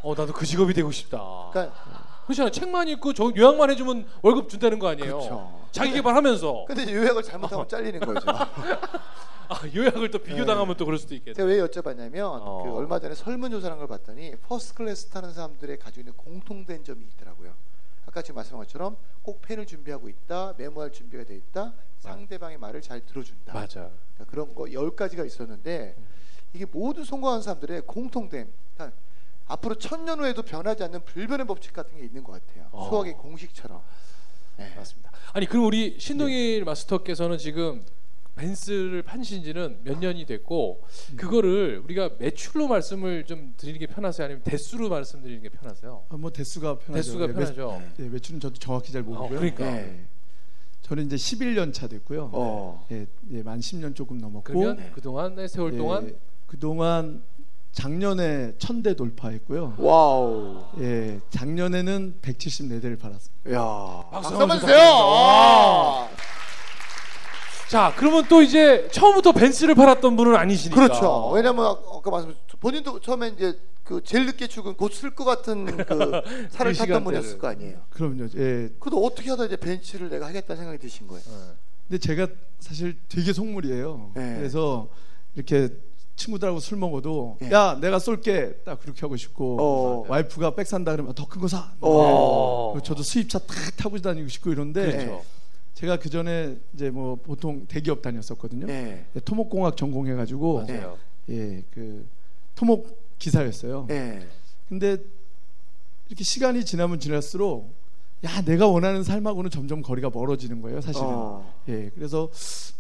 어, 0.02 0.14
나도 0.14 0.32
그 0.32 0.44
직업이 0.44 0.74
되고 0.74 0.90
싶다. 0.92 1.50
그러니까 1.52 2.07
그렇잖아요. 2.28 2.50
책만 2.50 2.88
읽고 2.88 3.12
저 3.14 3.32
요약만 3.34 3.70
해주면 3.70 4.06
월급 4.22 4.48
준다는 4.48 4.78
거 4.78 4.88
아니에요. 4.88 5.18
그렇죠. 5.18 5.66
자기 5.72 5.92
개발하면서 5.92 6.64
근데 6.68 6.92
요약을 6.92 7.22
잘못하면 7.22 7.66
잘리는 7.68 8.00
거죠. 8.00 8.26
아, 9.50 9.62
요약을 9.74 10.10
또 10.10 10.18
비교당하면 10.18 10.76
또 10.76 10.84
그럴 10.84 10.98
수도 10.98 11.14
있겠네. 11.14 11.34
제가 11.34 11.48
왜 11.48 11.56
여쭤봤냐면 11.62 12.20
어. 12.42 12.62
그 12.64 12.70
얼마 12.76 12.98
전에 12.98 13.14
설문조사라는 13.14 13.78
걸 13.78 13.88
봤더니 13.88 14.36
first 14.42 14.74
class 14.74 15.06
타는 15.06 15.32
사람들의 15.32 15.78
가지고 15.78 16.00
있는 16.00 16.12
공통된 16.18 16.84
점이 16.84 17.02
있더라고요. 17.14 17.54
아까 18.06 18.20
지금 18.22 18.36
말씀한 18.36 18.62
것처럼 18.64 18.96
꼭 19.22 19.40
펜을 19.42 19.64
준비하고 19.66 20.08
있다, 20.08 20.54
메모할 20.58 20.92
준비가 20.92 21.24
돼 21.24 21.34
있다, 21.36 21.72
상대방의 22.00 22.58
말을 22.58 22.82
잘 22.82 23.00
들어준다. 23.04 23.54
맞아. 23.54 23.90
그러니까 24.14 24.24
그런 24.30 24.54
거 24.54 24.70
열 24.72 24.94
가지가 24.94 25.24
있었는데 25.24 25.96
이게 26.52 26.66
모든 26.70 27.04
성공한 27.04 27.40
사람들의 27.42 27.82
공통된 27.86 28.50
그러니까 28.74 28.96
앞으로 29.48 29.74
천년 29.76 30.20
후에도 30.20 30.42
변하지 30.42 30.84
않는 30.84 31.04
불변의 31.04 31.46
법칙 31.46 31.72
같은 31.72 31.96
게 31.96 32.04
있는 32.04 32.22
것 32.22 32.32
같아요. 32.32 32.68
어. 32.70 32.88
수학의 32.88 33.14
공식처럼. 33.14 33.80
네. 34.58 34.72
맞습니다. 34.76 35.10
아니 35.32 35.46
그럼 35.46 35.64
우리 35.66 35.96
신동일 35.98 36.64
마스터께서는 36.64 37.38
지금 37.38 37.84
벤스를 38.36 39.02
파신 39.02 39.42
지는 39.42 39.80
몇 39.82 39.98
년이 39.98 40.24
됐고 40.26 40.82
그거를 41.16 41.80
우리가 41.84 42.10
매출로 42.18 42.68
말씀을 42.68 43.24
좀 43.24 43.54
드리는 43.56 43.80
게 43.80 43.86
편하세요? 43.86 44.24
아니면 44.26 44.42
대수로 44.44 44.88
말씀드리는 44.88 45.42
게 45.42 45.48
편하세요? 45.48 46.04
아, 46.08 46.16
뭐 46.16 46.30
대수가 46.30 46.78
편하죠. 46.78 46.92
대수가 46.94 47.24
예, 47.24 47.26
매- 47.28 47.32
편하죠. 47.34 47.82
예, 47.98 48.08
매출은 48.08 48.38
저도 48.40 48.54
정확히 48.58 48.92
잘 48.92 49.02
모르고요. 49.02 49.26
어, 49.26 49.28
그러니까. 49.28 49.64
네. 49.64 50.06
저는 50.82 51.06
이제 51.06 51.16
11년 51.16 51.72
차 51.72 51.88
됐고요. 51.88 52.30
어. 52.32 52.86
예, 52.92 53.06
예, 53.32 53.42
만 53.42 53.58
10년 53.58 53.94
조금 53.96 54.18
넘었고 54.18 54.42
그러면 54.44 54.76
네. 54.76 54.90
그동안의 54.94 55.48
세월 55.48 55.76
동안 55.76 56.16
그 56.46 56.58
동안 56.58 57.22
작년에 57.72 58.54
천대 58.58 58.94
돌파했고요. 58.94 59.74
Wow. 59.78 60.64
예, 60.80 61.20
작년에는 61.30 62.16
174대를 62.22 62.98
팔았습니다. 62.98 63.52
야. 63.52 64.04
박수 64.10 64.36
한번 64.36 64.58
주세요. 64.58 64.78
아. 64.80 66.08
자 67.68 67.92
그러면 67.96 68.24
또 68.28 68.40
이제 68.42 68.88
처음부터 68.90 69.32
벤츠를 69.32 69.74
팔았던 69.74 70.16
분은 70.16 70.34
아니시니까 70.36 70.80
그렇죠. 70.80 71.30
왜냐면 71.34 71.66
아까 71.66 72.10
말씀 72.10 72.34
본인도 72.60 73.00
처음에 73.00 73.28
이제 73.28 73.58
그 73.84 74.02
제일 74.02 74.24
늦게 74.26 74.46
출근 74.48 74.74
곧 74.74 74.90
설 74.90 75.10
것 75.14 75.24
같은 75.24 75.66
그 75.66 75.76
그 75.84 76.48
차를 76.50 76.74
탔던. 76.74 77.04
분이었을 77.04 77.38
거 77.38 77.48
아니에요. 77.48 77.80
그럼요. 77.90 78.24
예. 78.36 78.70
그래도 78.80 79.04
어떻게 79.04 79.28
하다 79.30 79.44
이제 79.44 79.56
벤츠를 79.56 80.08
내가 80.08 80.26
하겠다는 80.28 80.56
생각이 80.56 80.78
드신 80.78 81.06
거예요. 81.06 81.22
네. 81.26 81.54
근데 81.88 81.98
제가 81.98 82.26
사실 82.58 82.98
되게 83.08 83.32
속물이에요. 83.34 84.12
네. 84.14 84.36
그래서 84.38 84.88
이렇게 85.34 85.68
친구들하고 86.18 86.60
술 86.60 86.76
먹어도 86.78 87.38
네. 87.40 87.50
야 87.52 87.78
내가 87.80 87.98
쏠게 87.98 88.60
딱 88.64 88.80
그렇게 88.80 89.00
하고 89.02 89.16
싶고 89.16 89.56
어. 89.60 90.04
와이프가 90.08 90.54
백 90.54 90.66
산다 90.66 90.92
그러면 90.92 91.14
더 91.14 91.24
큰 91.26 91.40
거 91.40 91.48
사. 91.48 91.72
어. 91.80 92.72
그리고 92.72 92.84
저도 92.84 93.02
수입차 93.02 93.38
탁 93.38 93.56
타고 93.76 93.98
다니고 93.98 94.28
싶고 94.28 94.50
이런데 94.52 94.90
그렇죠. 94.92 95.22
제가 95.74 95.98
그 95.98 96.10
전에 96.10 96.56
이제 96.74 96.90
뭐 96.90 97.14
보통 97.16 97.64
대기업 97.66 98.02
다녔었거든요. 98.02 98.66
네. 98.66 99.06
토목공학 99.24 99.76
전공해가지고 99.76 100.64
맞아요. 100.66 100.98
예 101.30 101.62
그 101.72 102.06
토목 102.56 102.98
기사였어요. 103.18 103.86
네. 103.88 104.26
근데 104.68 104.96
이렇게 106.08 106.24
시간이 106.24 106.64
지나면 106.64 106.98
지날수록 107.00 107.72
야 108.24 108.42
내가 108.42 108.66
원하는 108.66 109.04
삶하고는 109.04 109.50
점점 109.50 109.80
거리가 109.82 110.10
멀어지는 110.10 110.60
거예요 110.60 110.80
사실은. 110.80 111.06
어. 111.08 111.54
예 111.68 111.90
그래서 111.94 112.30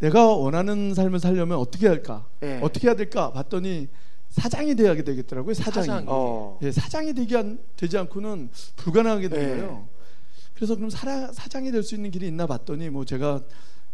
내가 0.00 0.26
원하는 0.34 0.94
삶을 0.94 1.20
살려면 1.20 1.58
어떻게 1.58 1.86
할까? 1.86 2.26
네. 2.40 2.58
어떻게 2.62 2.88
해야 2.88 2.96
될까? 2.96 3.30
봤더니 3.32 3.88
사장이 4.30 4.74
돼야 4.74 4.94
되겠더라고요 4.96 5.54
사장이. 5.54 5.86
사장이. 5.86 6.06
어. 6.08 6.58
예 6.62 6.72
사장이 6.72 7.14
되기 7.14 7.36
안, 7.36 7.58
되지 7.76 7.96
않고는 7.98 8.50
불가능하게 8.76 9.28
된 9.28 9.38
네. 9.40 9.46
거예요. 9.48 9.88
그래서 10.54 10.74
그럼 10.74 10.90
사라, 10.90 11.30
사장이 11.32 11.70
될 11.70 11.84
수 11.84 11.94
있는 11.94 12.10
길이 12.10 12.26
있나 12.26 12.46
봤더니 12.46 12.90
뭐 12.90 13.04
제가 13.04 13.40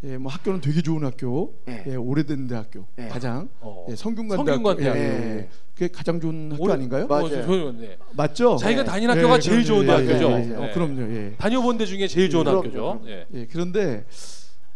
예, 0.04 0.18
뭐 0.18 0.30
학교는 0.30 0.61
되게 0.61 0.82
좋은 0.82 1.02
학교, 1.02 1.54
네. 1.64 1.82
예, 1.87 1.94
오래된 1.96 2.46
대학교 2.46 2.84
네. 2.96 3.08
가장 3.08 3.49
어. 3.61 3.87
예, 3.88 3.96
성균관 3.96 4.44
대학교, 4.44 4.52
성균관 4.62 4.78
예, 4.78 4.82
대학교. 4.82 4.99
예, 5.00 5.37
예. 5.38 5.49
그게 5.73 5.88
가장 5.88 6.20
좋은 6.20 6.52
학교 6.52 6.62
오래- 6.62 6.75
아닌가요? 6.75 7.06
맞아요. 7.06 7.68
어, 7.68 7.73
네. 7.73 7.96
맞죠? 8.14 8.56
자기가 8.56 8.82
네. 8.82 8.88
다닌 8.90 9.08
학교가 9.11 9.37
예, 9.37 9.40
제일 9.40 9.64
그럼요. 9.64 9.66
좋은 9.84 9.87
예, 9.87 9.90
학교죠. 9.90 10.30
예, 10.30 10.34
예. 10.34 10.46
네. 10.46 10.56
어, 10.56 10.75
그럼요. 10.75 11.00
예. 11.02 11.34
다녀본 11.38 11.78
데 11.78 11.87
중에 11.87 12.06
제일 12.06 12.28
좋은 12.28 12.44
그럼요, 12.44 12.58
학교죠. 12.58 13.00
그럼요. 13.02 13.08
예. 13.08 13.26
예, 13.32 13.46
그런데 13.46 14.04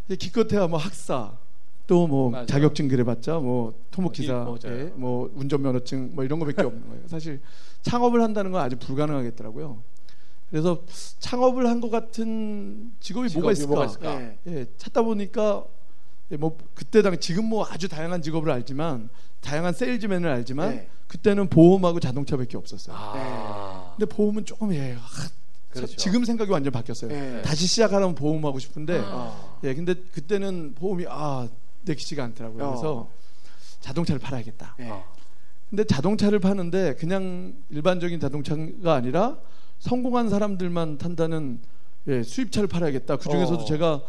이제 0.07 0.17
기껏해야 0.17 0.67
뭐 0.67 0.79
학사 0.79 1.33
또 1.87 2.07
뭐 2.07 2.31
맞아요. 2.31 2.47
자격증 2.47 2.89
그래봤자 2.89 3.39
뭐 3.39 3.75
토목 3.91 4.13
기사, 4.13 4.33
뭐, 4.45 4.57
일- 4.63 4.71
맞아요. 4.71 4.81
예, 4.81 4.93
뭐 4.95 5.31
운전면허증 5.35 6.11
뭐 6.15 6.25
이런 6.25 6.39
거밖에 6.39 6.63
없는 6.63 6.89
거예요. 6.89 7.03
사실 7.07 7.41
창업을 7.83 8.23
한다는 8.23 8.51
건 8.51 8.63
아주 8.63 8.77
불가능하겠더라고요. 8.79 9.83
그래서 10.51 10.83
창업을 11.19 11.67
한 11.67 11.81
것 11.81 11.91
같은 11.91 12.93
직업이, 13.01 13.29
뭐가 13.35 13.53
직업이 13.53 13.53
있을까? 13.53 13.69
뭐가 13.75 13.85
있을까? 13.87 14.19
네. 14.19 14.39
예, 14.47 14.67
찾다 14.79 15.03
보니까 15.03 15.65
예, 16.31 16.37
뭐 16.37 16.57
그때 16.75 17.03
당 17.03 17.19
지금 17.21 17.45
뭐 17.47 17.67
아주 17.69 17.89
다양한 17.89 18.23
직업을 18.23 18.51
알지만 18.51 19.09
다양한 19.41 19.73
세일즈맨을 19.75 20.29
알지만 20.29 20.71
네. 20.71 20.89
그때는 21.07 21.49
보험하고 21.49 22.01
자동차밖에 22.01 22.57
없었어요. 22.57 22.97
아. 22.99 23.95
근데 23.97 24.07
보험은 24.15 24.45
조금 24.45 24.75
예, 24.75 24.95
아, 24.95 25.01
그렇죠. 25.71 25.97
지금 25.97 26.25
생각이 26.25 26.51
완전 26.51 26.73
바뀌었어요. 26.73 27.11
네. 27.11 27.43
다시 27.43 27.67
시작하려면 27.67 28.15
보험하고 28.15 28.59
싶은데 28.59 28.99
어. 29.05 29.59
예, 29.65 29.75
근데 29.75 29.95
그때는 29.95 30.75
보험이 30.75 31.05
아 31.09 31.47
내키지가 31.83 32.25
않더라고요. 32.25 32.65
어. 32.65 32.71
그래서 32.71 33.09
자동차를 33.81 34.19
팔아야겠다. 34.19 34.77
네. 34.79 35.05
근데 35.71 35.85
자동차를 35.85 36.39
파는데 36.41 36.95
그냥 36.97 37.55
일반적인 37.71 38.19
자동차가 38.21 38.95
아니라 38.95 39.37
성공한 39.79 40.29
사람들만 40.29 40.99
탄다는 40.99 41.61
예, 42.09 42.23
수입차를 42.23 42.69
팔아야겠다. 42.69 43.17
그 43.17 43.29
중에서도 43.29 43.63
어. 43.63 43.65
제가 43.65 44.03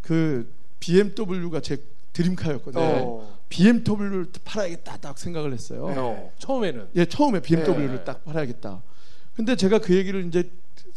그 0.00 0.52
BMW가 0.80 1.60
제 1.60 1.78
드림카였거든요. 2.12 2.82
어. 2.82 3.38
BMW를 3.48 4.26
팔아야겠다 4.44 4.98
딱 4.98 5.18
생각을 5.18 5.52
했어요. 5.52 5.88
네. 5.88 5.94
어, 5.98 6.30
처음에는 6.38 6.88
예, 6.96 7.04
처음에 7.04 7.40
BMW를 7.40 7.96
네. 7.96 8.04
딱 8.04 8.24
팔아야겠다. 8.24 8.82
근데 9.34 9.56
제가 9.56 9.78
그 9.78 9.94
얘기를 9.96 10.26
이제 10.26 10.50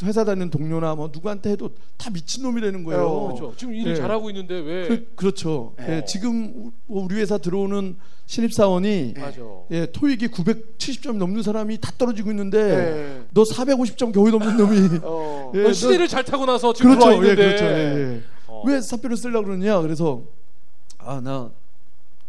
회사 0.04 0.26
다니는 0.26 0.50
동료나 0.50 0.96
뭐 0.96 1.10
누구한테 1.12 1.52
해도 1.52 1.70
다 1.98 2.10
미친 2.10 2.44
놈이라는 2.44 2.84
거예요. 2.84 3.08
어. 3.08 3.28
그렇죠. 3.28 3.54
지금 3.56 3.74
일을 3.76 3.92
예. 3.94 3.96
잘하고 3.96 4.30
있는데 4.30 4.60
왜? 4.60 4.88
그, 4.88 5.12
그렇죠. 5.16 5.74
네. 5.78 5.98
예, 5.98 6.06
지금 6.06 6.54
우- 6.56 6.72
우리 7.06 7.16
회사 7.16 7.38
들어오는 7.38 7.96
신입 8.26 8.54
사원이 8.54 9.14
맞아. 9.18 9.42
예, 9.72 9.86
토익이 9.92 10.28
970점 10.30 11.16
넘는 11.18 11.44
사람이 11.44 11.78
다 11.80 11.92
떨어지고 11.98 12.32
있는데 12.32 12.62
네. 12.64 13.26
너 13.34 13.44
450점 13.44 14.14
겨우 14.14 14.30
넘는 14.30 14.58
놈이 14.58 15.00
어. 15.04 15.52
예, 15.56 15.72
시대를 15.72 16.08
잘 16.10 16.26
타고 16.26 16.46
나서 16.46 16.74
지금 16.74 16.92
그렇죠. 16.92 17.06
들어와 17.08 17.24
예, 17.26 17.32
있는데 17.32 17.46
그렇죠. 17.46 17.66
예, 17.66 17.70
예. 18.16 18.24
어. 18.48 18.64
왜 18.66 18.82
사표를 18.82 19.16
쓰려고 19.16 19.46
그러냐? 19.46 19.80
그래서 19.82 20.24
아, 20.98 21.22
나 21.22 21.50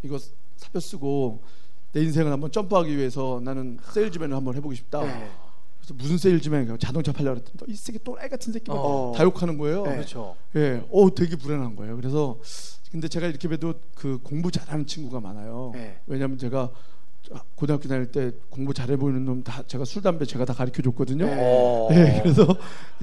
이거 0.05 0.19
사표 0.57 0.79
쓰고 0.79 1.41
내 1.93 2.03
인생을 2.03 2.31
한번 2.31 2.53
점프하기 2.53 2.97
위해서 2.97 3.41
나는 3.43 3.79
세일즈맨을 3.93 4.37
한번 4.37 4.55
해보고 4.55 4.73
싶다. 4.75 5.03
네. 5.87 5.95
그래서 5.95 5.95
무슨 5.95 6.19
세일즈맨? 6.19 6.79
자동차 6.79 7.13
팔려고 7.13 7.41
그랬더니 7.41 7.57
너이 7.69 7.77
새끼 7.77 7.99
또라이 8.03 8.29
같은 8.29 8.53
새끼 8.53 8.71
막 8.71 8.77
어. 8.77 9.13
다 9.17 9.23
욕하는 9.25 9.57
거예요. 9.59 9.85
네. 9.85 9.95
그렇죠. 9.97 10.37
예, 10.57 10.83
어 10.91 11.15
되게 11.15 11.37
불안한 11.37 11.77
거예요. 11.77 11.97
그래서 11.97 12.39
근데 12.91 13.09
제가 13.09 13.27
이렇게 13.27 13.49
봬도 13.49 13.75
그 13.95 14.19
공부 14.23 14.51
잘하는 14.51 14.87
친구가 14.87 15.21
많아요. 15.21 15.71
네. 15.75 15.99
왜냐하면 16.07 16.39
제가 16.39 16.71
고등학교 17.57 17.89
다닐 17.89 18.07
때 18.11 18.33
공부 18.51 18.73
잘해 18.73 18.97
보이는 18.97 19.25
놈 19.25 19.43
다 19.43 19.63
제가 19.67 19.85
술 19.85 20.03
담배 20.03 20.25
제가 20.25 20.45
다 20.45 20.55
가르쳐 20.55 20.83
줬거든요. 20.83 21.27
네. 21.27 21.37
어. 21.39 21.89
예, 21.93 22.21
그래서 22.23 22.47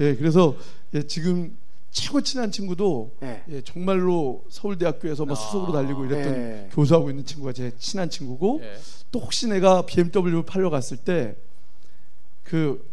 예, 0.00 0.14
그래서 0.14 0.56
예, 0.94 1.02
지금 1.06 1.56
최고 1.90 2.20
친한 2.20 2.50
친구도 2.50 3.12
네. 3.20 3.44
예, 3.50 3.60
정말로 3.62 4.44
서울대학교에서 4.50 5.24
뭐 5.26 5.34
아. 5.34 5.36
수석으로 5.36 5.72
달리고 5.72 6.04
이랬던 6.06 6.32
네. 6.32 6.68
교수하고 6.72 7.08
있는 7.10 7.24
친구가 7.24 7.52
제 7.52 7.72
친한 7.78 8.10
친구고 8.10 8.60
예. 8.62 8.74
또 9.12 9.20
혹시 9.20 9.46
내가 9.46 9.86
BMW 9.86 10.42
팔러 10.42 10.70
갔을 10.70 10.96
때 10.96 11.36
그 12.44 12.92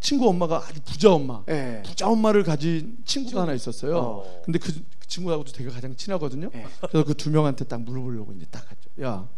친구 0.00 0.28
엄마가 0.28 0.64
아주 0.68 0.80
부자 0.84 1.12
엄마 1.12 1.42
네. 1.46 1.82
부자 1.84 2.08
엄마를 2.08 2.44
가진 2.44 2.96
친구가 3.04 3.42
하나 3.42 3.52
있었어요. 3.52 3.96
어. 3.98 4.40
근데 4.44 4.58
그, 4.58 4.72
그 4.72 5.06
친구하고도 5.08 5.52
되게 5.52 5.68
가장 5.70 5.94
친하거든요. 5.96 6.50
네. 6.52 6.64
그래서 6.88 7.04
그 7.04 7.14
두 7.14 7.30
명한테 7.30 7.64
딱 7.64 7.80
물어보려고 7.82 8.32
이제 8.32 8.46
딱 8.50 8.64
갔죠. 8.68 8.88
야, 9.02 9.28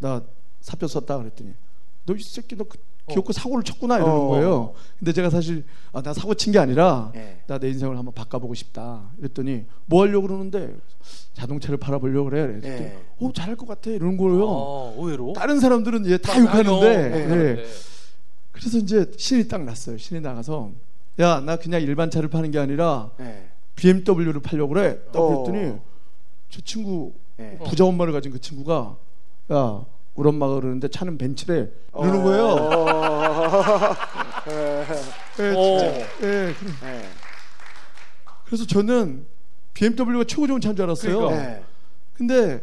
나 0.00 0.22
사표 0.60 0.86
썼다 0.88 1.18
그랬더니 1.18 1.54
너 2.04 2.14
이 2.16 2.22
새끼 2.22 2.56
너 2.56 2.64
그, 2.64 2.78
기어코 3.08 3.32
사고를 3.32 3.62
쳤구나 3.64 3.96
이러는 3.96 4.14
어. 4.14 4.26
거예요. 4.28 4.74
근데 4.98 5.12
제가 5.12 5.28
사실 5.30 5.64
아, 5.92 6.02
나 6.02 6.12
사고 6.14 6.34
친 6.34 6.52
게 6.52 6.58
아니라 6.58 7.10
네. 7.14 7.42
나내 7.46 7.68
인생을 7.68 7.96
한번 7.96 8.12
바꿔보고 8.14 8.54
싶다. 8.54 9.10
그랬더니 9.18 9.64
뭐 9.86 10.02
하려고 10.02 10.26
그러는데 10.26 10.76
자동차를 11.34 11.78
팔아보려고 11.78 12.30
그래. 12.30 12.46
그랬더니 12.46 12.74
네. 12.76 13.04
오 13.20 13.32
잘할 13.32 13.54
것 13.56 13.66
같아 13.66 13.90
이러는 13.90 14.16
거예요. 14.16 14.44
어, 14.48 14.94
의외로 14.98 15.32
다른 15.32 15.58
사람들은 15.60 16.06
얘다딱 16.06 16.42
욕하는데 16.42 17.08
나요. 17.26 17.58
예. 17.58 17.64
네. 18.52 18.60
그래서 18.60 18.78
이제 18.78 19.10
신이 19.16 19.48
딱 19.48 19.62
났어요. 19.64 19.96
신이 19.98 20.20
나가서 20.20 20.70
야 21.20 21.40
나 21.40 21.56
그냥 21.56 21.82
일반 21.82 22.10
차를 22.10 22.28
파는 22.28 22.50
게 22.50 22.58
아니라 22.58 23.10
네. 23.18 23.48
BMW를 23.76 24.40
팔려고 24.40 24.74
그래. 24.74 24.98
딱 25.12 25.18
어. 25.20 25.42
그랬더니 25.42 25.78
저 26.50 26.60
친구 26.62 27.12
네. 27.36 27.58
부자 27.64 27.84
엄마를 27.84 28.12
가진 28.12 28.30
그 28.32 28.40
친구가 28.40 28.96
야 29.52 29.84
우리 30.14 30.28
엄마가 30.28 30.54
그러는데 30.56 30.88
차는 30.88 31.16
벤츠래 31.18 31.68
이러는 31.98 32.20
어. 32.20 32.22
거예요. 32.22 32.56
네. 34.46 34.84
예, 35.40 35.54
어. 35.54 35.78
진짜. 35.78 36.00
예, 36.22 36.54
그래. 36.54 36.72
네. 36.82 37.08
그래서 38.44 38.66
저는 38.66 39.26
BMW가 39.74 40.24
최고 40.24 40.46
좋은 40.46 40.60
차인 40.60 40.76
줄 40.76 40.84
알았어요. 40.84 41.18
그러니까. 41.18 41.42
네. 41.42 41.62
근데 42.14 42.60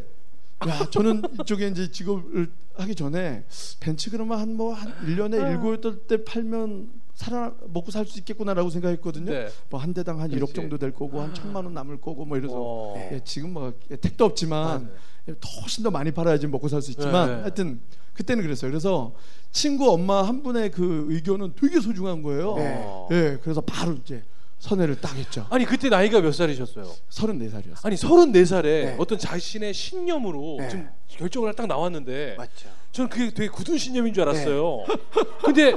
야 0.68 0.90
저는 0.90 1.22
이쪽에 1.40 1.68
이제 1.68 1.90
직업을 1.90 2.50
하기 2.76 2.94
전에 2.94 3.44
벤츠 3.80 4.10
그러면 4.10 4.38
한뭐한 4.38 5.06
1년에 5.06 5.42
아. 5.42 5.50
일곱 5.50 5.72
여덟 5.74 6.06
대 6.06 6.22
팔면 6.22 6.90
살아 7.14 7.52
먹고 7.68 7.90
살 7.90 8.06
수 8.06 8.18
있겠구나라고 8.18 8.70
생각했거든요. 8.70 9.30
네. 9.30 9.48
뭐한 9.70 9.92
대당 9.94 10.20
한 10.20 10.30
그렇지. 10.30 10.52
1억 10.52 10.54
정도 10.54 10.78
될 10.78 10.92
거고 10.92 11.20
한 11.20 11.32
천만 11.34 11.64
원 11.64 11.74
남을 11.74 12.00
거고 12.00 12.24
뭐 12.24 12.36
이래서 12.38 12.54
어. 12.56 12.94
네. 12.96 13.10
예, 13.12 13.20
지금 13.24 13.52
뭐 13.52 13.72
예, 13.90 13.96
택도 13.96 14.24
없지만 14.24 14.90
예, 15.28 15.34
더 15.38 15.48
훨씬 15.60 15.82
더 15.84 15.90
많이 15.90 16.10
팔아야지 16.12 16.46
먹고 16.46 16.68
살 16.68 16.80
수 16.82 16.90
있지만 16.92 17.28
네, 17.28 17.34
네. 17.36 17.40
하여튼 17.42 17.80
그때는 18.14 18.42
그랬어요. 18.42 18.70
그래서 18.70 19.14
친구 19.52 19.90
엄마 19.90 20.22
한 20.22 20.42
분의 20.42 20.70
그 20.72 21.06
의견은 21.08 21.54
되게 21.56 21.80
소중한 21.80 22.22
거예요. 22.22 22.54
네. 22.56 22.82
어. 22.84 23.08
예, 23.12 23.38
그래서 23.42 23.60
바로 23.62 23.92
이제 23.94 24.22
선회를 24.60 25.00
딱 25.00 25.16
했죠. 25.16 25.46
아니 25.50 25.64
그때 25.64 25.88
나이가 25.88 26.20
몇 26.20 26.32
살이셨어요? 26.32 26.84
34살이었어요. 27.08 27.84
아니 27.86 27.96
34살에 27.96 28.62
네. 28.62 28.96
어떤 28.98 29.18
자신의 29.18 29.72
신념으로 29.72 30.56
네. 30.60 30.68
지금 30.68 30.90
결정을 31.08 31.54
딱 31.54 31.66
나왔는데 31.66 32.34
맞죠. 32.36 32.68
저는 32.92 33.08
그게 33.08 33.30
되게 33.32 33.48
굳은 33.48 33.78
신념인 33.78 34.12
줄 34.12 34.22
알았어요. 34.24 34.84
근데 35.42 35.74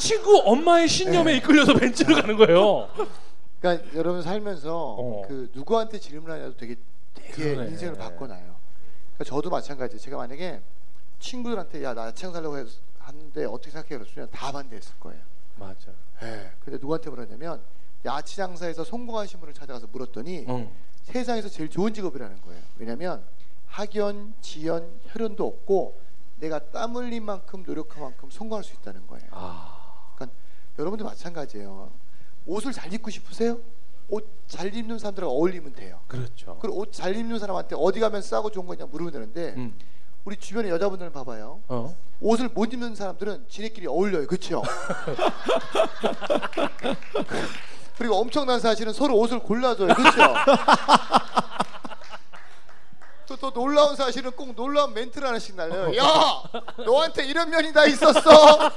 친구 0.00 0.42
엄마의 0.44 0.88
신념에 0.88 1.32
네. 1.32 1.36
이끌려서 1.38 1.74
벤츠를 1.74 2.20
가는 2.20 2.36
거예요. 2.36 2.88
그러니까 3.60 3.94
여러분 3.94 4.20
살면서 4.20 4.96
어. 4.98 5.22
그 5.28 5.50
누구한테 5.54 5.98
질문하냐도 6.00 6.56
되게 6.56 6.74
되게 7.14 7.32
그러네. 7.54 7.70
인생을 7.70 7.94
바꿔놔요. 7.94 8.56
그러니까 9.14 9.24
저도 9.24 9.48
마찬가지. 9.48 9.96
제가 9.98 10.16
만약에 10.16 10.60
친구들한테 11.20 11.84
야나 11.84 12.06
야채장 12.08 12.32
살려고 12.32 12.58
해- 12.58 12.64
하는데 12.98 13.44
어떻게 13.44 13.70
생각해 13.70 13.96
그랬으면 13.98 14.28
다 14.32 14.50
반대했을 14.50 14.94
거예요. 14.98 15.20
맞아. 15.56 15.92
예. 16.22 16.50
근데 16.64 16.78
누구한테 16.80 17.10
물었냐면 17.10 17.60
야채 18.04 18.36
장사에서 18.36 18.84
성공하신 18.84 19.40
분을 19.40 19.54
찾아가서 19.54 19.86
물었더니 19.90 20.44
응. 20.48 20.70
세상에서 21.04 21.48
제일 21.48 21.70
좋은 21.70 21.94
직업이라는 21.94 22.40
거예요. 22.42 22.62
왜냐하면 22.76 23.24
학연, 23.66 24.34
지연, 24.40 25.00
혈연도 25.08 25.46
없고 25.46 26.00
내가 26.38 26.58
땀 26.70 26.96
흘린 26.96 27.24
만큼 27.24 27.62
노력한 27.66 28.02
만큼 28.02 28.30
성공할 28.30 28.64
수 28.64 28.74
있다는 28.74 29.06
거예요. 29.06 29.26
아. 29.30 30.12
그러니까 30.16 30.36
여러분도 30.78 31.04
마찬가지예요. 31.04 31.90
옷을 32.46 32.72
잘 32.72 32.92
입고 32.92 33.10
싶으세요? 33.10 33.58
옷 34.08 34.28
잘 34.46 34.74
입는 34.74 34.98
사람들하고 34.98 35.32
어울리면 35.34 35.72
돼요. 35.72 36.00
그렇죠. 36.06 36.58
그리고 36.60 36.78
옷 36.78 36.92
잘 36.92 37.16
입는 37.16 37.38
사람한테 37.38 37.74
어디 37.78 38.00
가면 38.00 38.20
싸고 38.22 38.50
좋은 38.50 38.66
거냐 38.66 38.86
물으면 38.86 39.12
되는데 39.12 39.54
음. 39.56 39.76
우리 40.24 40.36
주변의 40.36 40.70
여자분들은 40.70 41.12
봐봐요. 41.12 41.62
어. 41.68 41.96
옷을 42.20 42.48
못 42.50 42.72
입는 42.72 42.94
사람들은 42.94 43.46
지네끼리 43.48 43.86
어울려요. 43.86 44.26
그렇죠? 44.26 44.62
그리고 47.98 48.16
엄청난 48.16 48.60
사실은 48.60 48.92
서로 48.92 49.16
옷을 49.16 49.38
골라줘요. 49.38 49.88
그렇죠? 49.94 50.34
또, 53.26 53.36
또 53.36 53.50
놀라운 53.52 53.96
사실은 53.96 54.32
꼭 54.32 54.54
놀라운 54.54 54.92
멘트를 54.92 55.26
하나씩 55.28 55.56
날려요. 55.56 55.96
야! 55.96 56.42
너한테 56.84 57.24
이런 57.24 57.48
면이 57.50 57.72
다 57.72 57.86
있었어! 57.86 58.70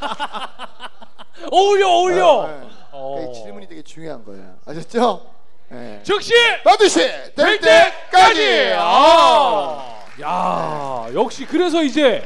어울려 1.51 1.89
어울려. 1.89 2.47
네, 2.47 2.59
네. 2.59 2.67
어. 2.91 3.15
그러니까 3.15 3.31
이 3.31 3.43
질문이 3.43 3.67
되게 3.67 3.81
중요한 3.81 4.23
거예요. 4.23 4.55
아셨죠? 4.65 5.29
네. 5.69 6.01
즉시 6.03 6.33
반드시 6.63 6.99
될 7.35 7.59
때까지! 7.59 8.73
아! 8.77 9.97
야 10.21 11.07
역시 11.13 11.45
그래서 11.45 11.83
이제 11.83 12.23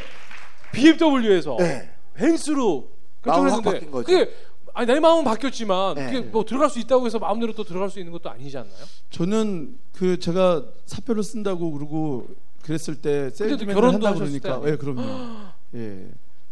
BMW에서 0.72 1.58
네. 1.60 1.90
벤츠로 2.14 2.88
마음이 3.24 3.50
확 3.50 3.62
결정했는데 3.64 3.72
바뀐 3.72 3.92
거죠. 3.92 4.06
그게 4.06 4.36
아니 4.74 4.88
내 4.88 5.00
마음은 5.00 5.24
바뀌었지만 5.24 5.96
네. 5.96 6.06
그게 6.06 6.20
뭐 6.22 6.46
들어갈 6.46 6.70
수 6.70 6.80
있다고 6.80 7.06
해서 7.06 7.20
마음대로 7.20 7.54
또 7.54 7.64
들어갈 7.64 7.90
수 7.90 8.00
있는 8.00 8.12
것도 8.12 8.30
아니지 8.30 8.58
않나요? 8.58 8.86
저는 9.10 9.78
그 9.94 10.20
제가 10.20 10.66
사표를 10.86 11.24
쓴다고 11.24 11.72
그러고 11.72 12.28
그랬을 12.62 12.96
때 13.02 13.30
세일즈맨을 13.32 13.74
결혼도 13.74 14.08
한다 14.08 14.20
그러니까 14.20 14.62
때예 14.62 14.76
그럼요 14.78 15.52
예 15.76 16.08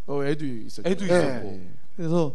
어, 0.08 0.24
애도 0.26 0.46
있었죠 0.46 0.90
애도 0.90 1.06
네. 1.06 1.18
있었고 1.18 1.48
예. 1.48 1.70
그래서 1.96 2.34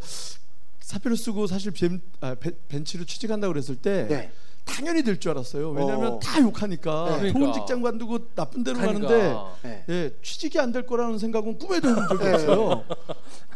사표를 0.80 1.16
쓰고 1.16 1.46
사실 1.46 1.70
벤, 1.72 2.00
아, 2.20 2.34
벤- 2.34 2.56
벤치로 2.68 3.04
취직한다 3.04 3.46
고 3.46 3.52
그랬을 3.54 3.76
때 3.76 4.06
네. 4.08 4.32
당연히 4.64 5.02
될 5.02 5.18
줄 5.20 5.30
알았어요 5.32 5.70
왜냐하면 5.70 6.14
어. 6.14 6.18
다 6.18 6.40
욕하니까 6.40 7.18
네. 7.20 7.30
좋은 7.30 7.32
그러니까. 7.34 7.52
직장 7.60 7.82
관두고 7.82 8.34
나쁜 8.34 8.64
데로 8.64 8.78
그러니까. 8.78 9.08
가는데 9.08 9.68
네. 9.68 9.84
예, 9.88 10.14
취직이 10.22 10.58
안 10.58 10.72
될 10.72 10.86
거라는 10.86 11.18
생각은 11.18 11.58
꿈에도 11.58 11.88
해본 11.90 12.08
적이 12.08 12.24
네. 12.24 12.32
없어요 12.34 12.84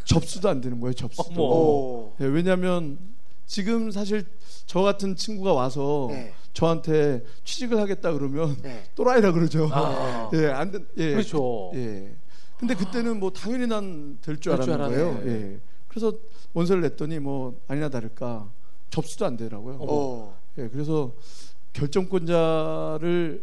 접수도 0.04 0.48
안 0.48 0.60
되는 0.60 0.80
거예요 0.80 0.92
접수도 0.94 1.24
어머. 1.32 1.42
오. 1.42 2.14
예, 2.20 2.26
왜냐하면 2.26 2.98
지금 3.46 3.90
사실 3.90 4.24
저 4.66 4.82
같은 4.82 5.16
친구가 5.16 5.54
와서 5.54 6.08
네. 6.10 6.32
저한테 6.52 7.24
취직을 7.44 7.78
하겠다 7.80 8.12
그러면 8.12 8.56
네. 8.62 8.82
또라이라 8.94 9.32
그러죠. 9.32 9.68
아. 9.72 10.30
예, 10.34 10.46
안 10.48 10.70
된, 10.70 10.86
예. 10.98 11.12
그렇죠. 11.12 11.70
예. 11.74 12.14
근데 12.58 12.74
그때는 12.74 13.18
뭐 13.20 13.30
당연히 13.32 13.66
난 13.66 14.18
될 14.20 14.36
줄 14.40 14.52
알았는 14.52 14.76
거예요. 14.78 15.08
알았네. 15.12 15.30
예. 15.32 15.60
그래서 15.86 16.12
원서를 16.52 16.82
냈더니 16.82 17.18
뭐 17.20 17.58
아니나 17.68 17.88
다를까 17.88 18.50
접수도 18.90 19.24
안 19.24 19.36
되더라고요. 19.36 19.76
오. 19.76 20.32
예, 20.56 20.68
그래서 20.68 21.12
결정권자를 21.72 23.42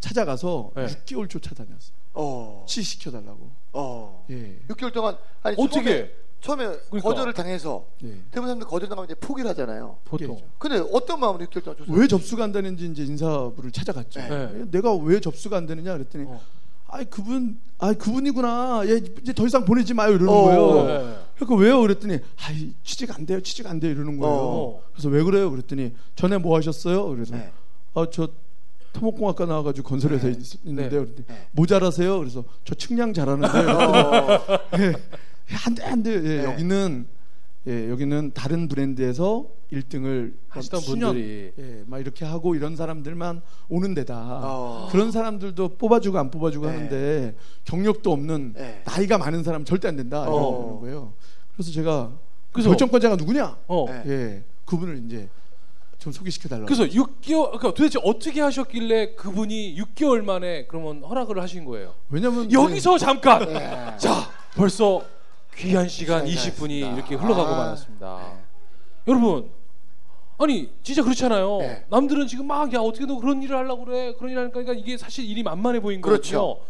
찾아가서 0.00 0.70
네. 0.76 0.86
6개월 0.86 1.28
쫓아다녔어요. 1.28 1.98
오. 2.14 2.64
취직시켜 2.66 3.10
달라고. 3.10 3.50
어. 3.72 4.24
예. 4.30 4.58
6개월 4.68 4.92
동안 4.92 5.16
아니 5.42 5.56
어떻게? 5.58 6.14
처음에 6.40 6.64
처음에 6.64 6.78
그러니까. 6.88 7.00
거절을 7.08 7.32
당해서 7.32 7.84
예. 8.04 8.08
대부분 8.30 8.44
사람들 8.46 8.66
거절 8.68 8.88
당하면 8.88 9.06
이제 9.10 9.14
포기를 9.14 9.50
하잖아요. 9.50 9.98
보통. 10.04 10.36
예. 10.38 10.44
근데 10.58 10.78
어떤 10.92 11.20
마음으로 11.20 11.44
6개월 11.46 11.64
동안 11.64 11.76
조사? 11.78 11.92
왜 11.92 12.06
접수가 12.06 12.44
안 12.44 12.52
되는지 12.52 12.86
이제 12.86 13.02
인사부를 13.04 13.70
찾아갔죠. 13.72 14.20
네. 14.20 14.28
네. 14.52 14.64
내가 14.70 14.94
왜 14.94 15.20
접수가 15.20 15.56
안 15.56 15.66
되느냐 15.66 15.92
그랬더니 15.94 16.24
어. 16.28 16.40
아이 16.86 17.04
그분 17.04 17.60
아 17.78 17.92
그분이구나. 17.92 18.82
얘 18.88 19.00
이제 19.22 19.32
더 19.32 19.46
이상 19.46 19.64
보내지 19.64 19.94
마요 19.94 20.10
이러는 20.12 20.28
어. 20.28 20.42
거예요. 20.42 21.27
네. 21.38 21.46
그러니까 21.46 21.54
왜요? 21.56 21.80
그랬더니 21.80 22.18
아이 22.36 22.72
취직 22.82 23.14
안 23.14 23.24
돼요. 23.26 23.40
취직 23.40 23.66
안 23.66 23.78
돼요 23.80 23.92
이러는 23.92 24.18
거예요. 24.18 24.34
어. 24.34 24.82
그래서 24.92 25.08
왜 25.08 25.22
그래요? 25.22 25.50
그랬더니 25.50 25.92
전에 26.16 26.38
뭐 26.38 26.56
하셨어요? 26.56 27.08
그래서 27.08 27.36
네. 27.36 27.50
아저 27.94 28.28
토목공학과 28.92 29.46
나와가지고 29.46 29.88
건설회사에 29.88 30.32
네. 30.32 30.38
있, 30.38 30.64
는데 30.64 30.88
네. 30.88 31.24
네. 31.26 31.48
뭐 31.52 31.66
잘하세요? 31.66 32.18
그래서 32.18 32.44
저 32.64 32.74
측량 32.74 33.12
잘하는데 33.12 33.58
어. 33.70 34.40
한대 35.46 35.82
한대 35.84 36.12
예, 36.12 36.18
네. 36.18 36.44
여기는 36.44 37.06
예, 37.68 37.90
여기는 37.90 38.32
다른 38.34 38.68
브랜드에서 38.68 39.46
1등을 39.72 40.34
하시던 40.48 40.80
수년, 40.80 41.12
분들이 41.14 41.52
예, 41.58 41.82
막 41.86 41.98
이렇게 42.00 42.24
하고 42.24 42.54
이런 42.54 42.74
사람들만 42.76 43.42
오는 43.68 43.94
데다. 43.94 44.40
어. 44.42 44.88
그런 44.90 45.10
사람들도 45.12 45.76
뽑아주고 45.76 46.18
안 46.18 46.30
뽑아주고 46.30 46.66
네. 46.66 46.72
하는데 46.72 47.34
경력도 47.64 48.10
없는 48.10 48.54
네. 48.56 48.82
나이가 48.86 49.18
많은 49.18 49.42
사람 49.42 49.64
절대 49.64 49.88
안 49.88 49.96
된다 49.96 50.22
어. 50.22 50.24
이러는 50.24 50.80
거예요. 50.80 51.12
그래서 51.54 51.70
제가 51.72 52.12
그래서- 52.52 52.70
결정권자가 52.70 53.16
누구냐? 53.16 53.58
어. 53.66 53.86
네. 53.88 54.02
예, 54.06 54.44
그분을 54.64 55.02
이제 55.06 55.28
좀 55.98 56.12
소개시켜 56.12 56.48
달라고. 56.48 56.66
그래서 56.66 56.84
6개월 56.84 57.46
그러니까 57.48 57.74
도대체 57.74 57.98
어떻게 58.02 58.40
하셨길래 58.40 59.14
그분이 59.16 59.76
6개월 59.82 60.22
만에 60.22 60.66
그러면 60.66 61.02
허락을 61.02 61.42
하신 61.42 61.64
거예요? 61.64 61.94
왜냐면 62.08 62.50
여기서 62.50 62.96
잠깐. 62.98 63.44
네. 63.52 63.96
자, 63.98 64.30
벌써 64.54 65.04
귀한 65.56 65.88
시간 65.88 66.24
시간이 66.26 66.34
20분이 66.54 66.82
다 66.82 66.94
이렇게. 66.94 67.14
흘러가고 67.16 67.48
아. 67.48 67.56
말았습니다. 67.58 68.32
여러분, 69.08 69.50
아니 70.38 70.70
진짜 70.82 71.02
그렇잖아요. 71.02 71.58
네. 71.58 71.84
남들은 71.90 72.26
지금 72.28 72.46
막 72.46 72.72
야 72.72 72.80
어떻게 72.80 73.04
너 73.06 73.16
그런 73.16 73.42
일을 73.42 73.56
하려고 73.56 73.84
그래 73.84 74.14
그런 74.14 74.30
일 74.30 74.38
하니까 74.38 74.60
그러니까 74.60 74.74
이게 74.74 74.96
사실 74.96 75.28
일이 75.28 75.42
만만해 75.42 75.80
보인 75.80 76.00
그렇죠. 76.00 76.38
거거든요. 76.38 76.66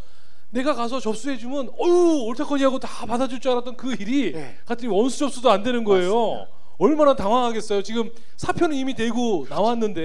내가 0.51 0.75
가서 0.75 0.99
접수해주면 1.01 1.71
어유 1.79 2.25
옳다거니 2.27 2.63
하고 2.63 2.79
다 2.79 3.05
받아줄 3.05 3.41
줄 3.41 3.51
알았던 3.53 3.77
그 3.77 3.93
일이 3.95 4.33
네. 4.33 4.57
갔더니 4.65 4.91
원수 4.93 5.19
접수도 5.19 5.51
안 5.51 5.63
되는 5.63 5.85
거예요. 5.85 6.15
맞습니다. 6.15 6.49
얼마나 6.79 7.15
당황하겠어요. 7.17 7.83
지금 7.83 8.11
사표는 8.37 8.75
이미 8.77 8.95
되고 8.95 9.47
나왔는데 9.51 10.01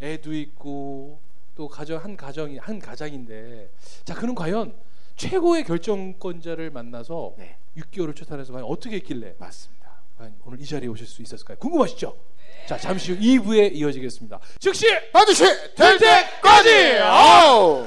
네. 0.00 0.14
애도 0.14 0.34
있고 0.34 1.20
또 1.54 1.68
가정 1.68 1.98
한 2.02 2.16
가정이 2.16 2.58
한 2.58 2.80
가장인데 2.80 3.70
자 4.04 4.14
그는 4.14 4.34
과연 4.34 4.74
최고의 5.16 5.62
결정권자를 5.64 6.70
만나서 6.70 7.34
네. 7.38 7.56
6개월을 7.76 8.16
초탈해서 8.16 8.52
과연 8.52 8.66
어떻게 8.66 8.96
했길래 8.96 9.36
맞습니다. 9.38 10.00
과연 10.18 10.34
오늘 10.44 10.60
이 10.60 10.64
자리에 10.66 10.88
오실 10.88 11.06
수 11.06 11.22
있었을까요? 11.22 11.58
궁금하시죠? 11.58 12.16
자 12.66 12.76
잠시 12.78 13.12
후 13.12 13.18
2부에 13.18 13.70
이어지겠습니다. 13.74 14.38
즉시 14.60 14.86
반드시 15.12 15.44
될 15.74 15.98
때까지. 15.98 16.98
아우. 17.02 17.86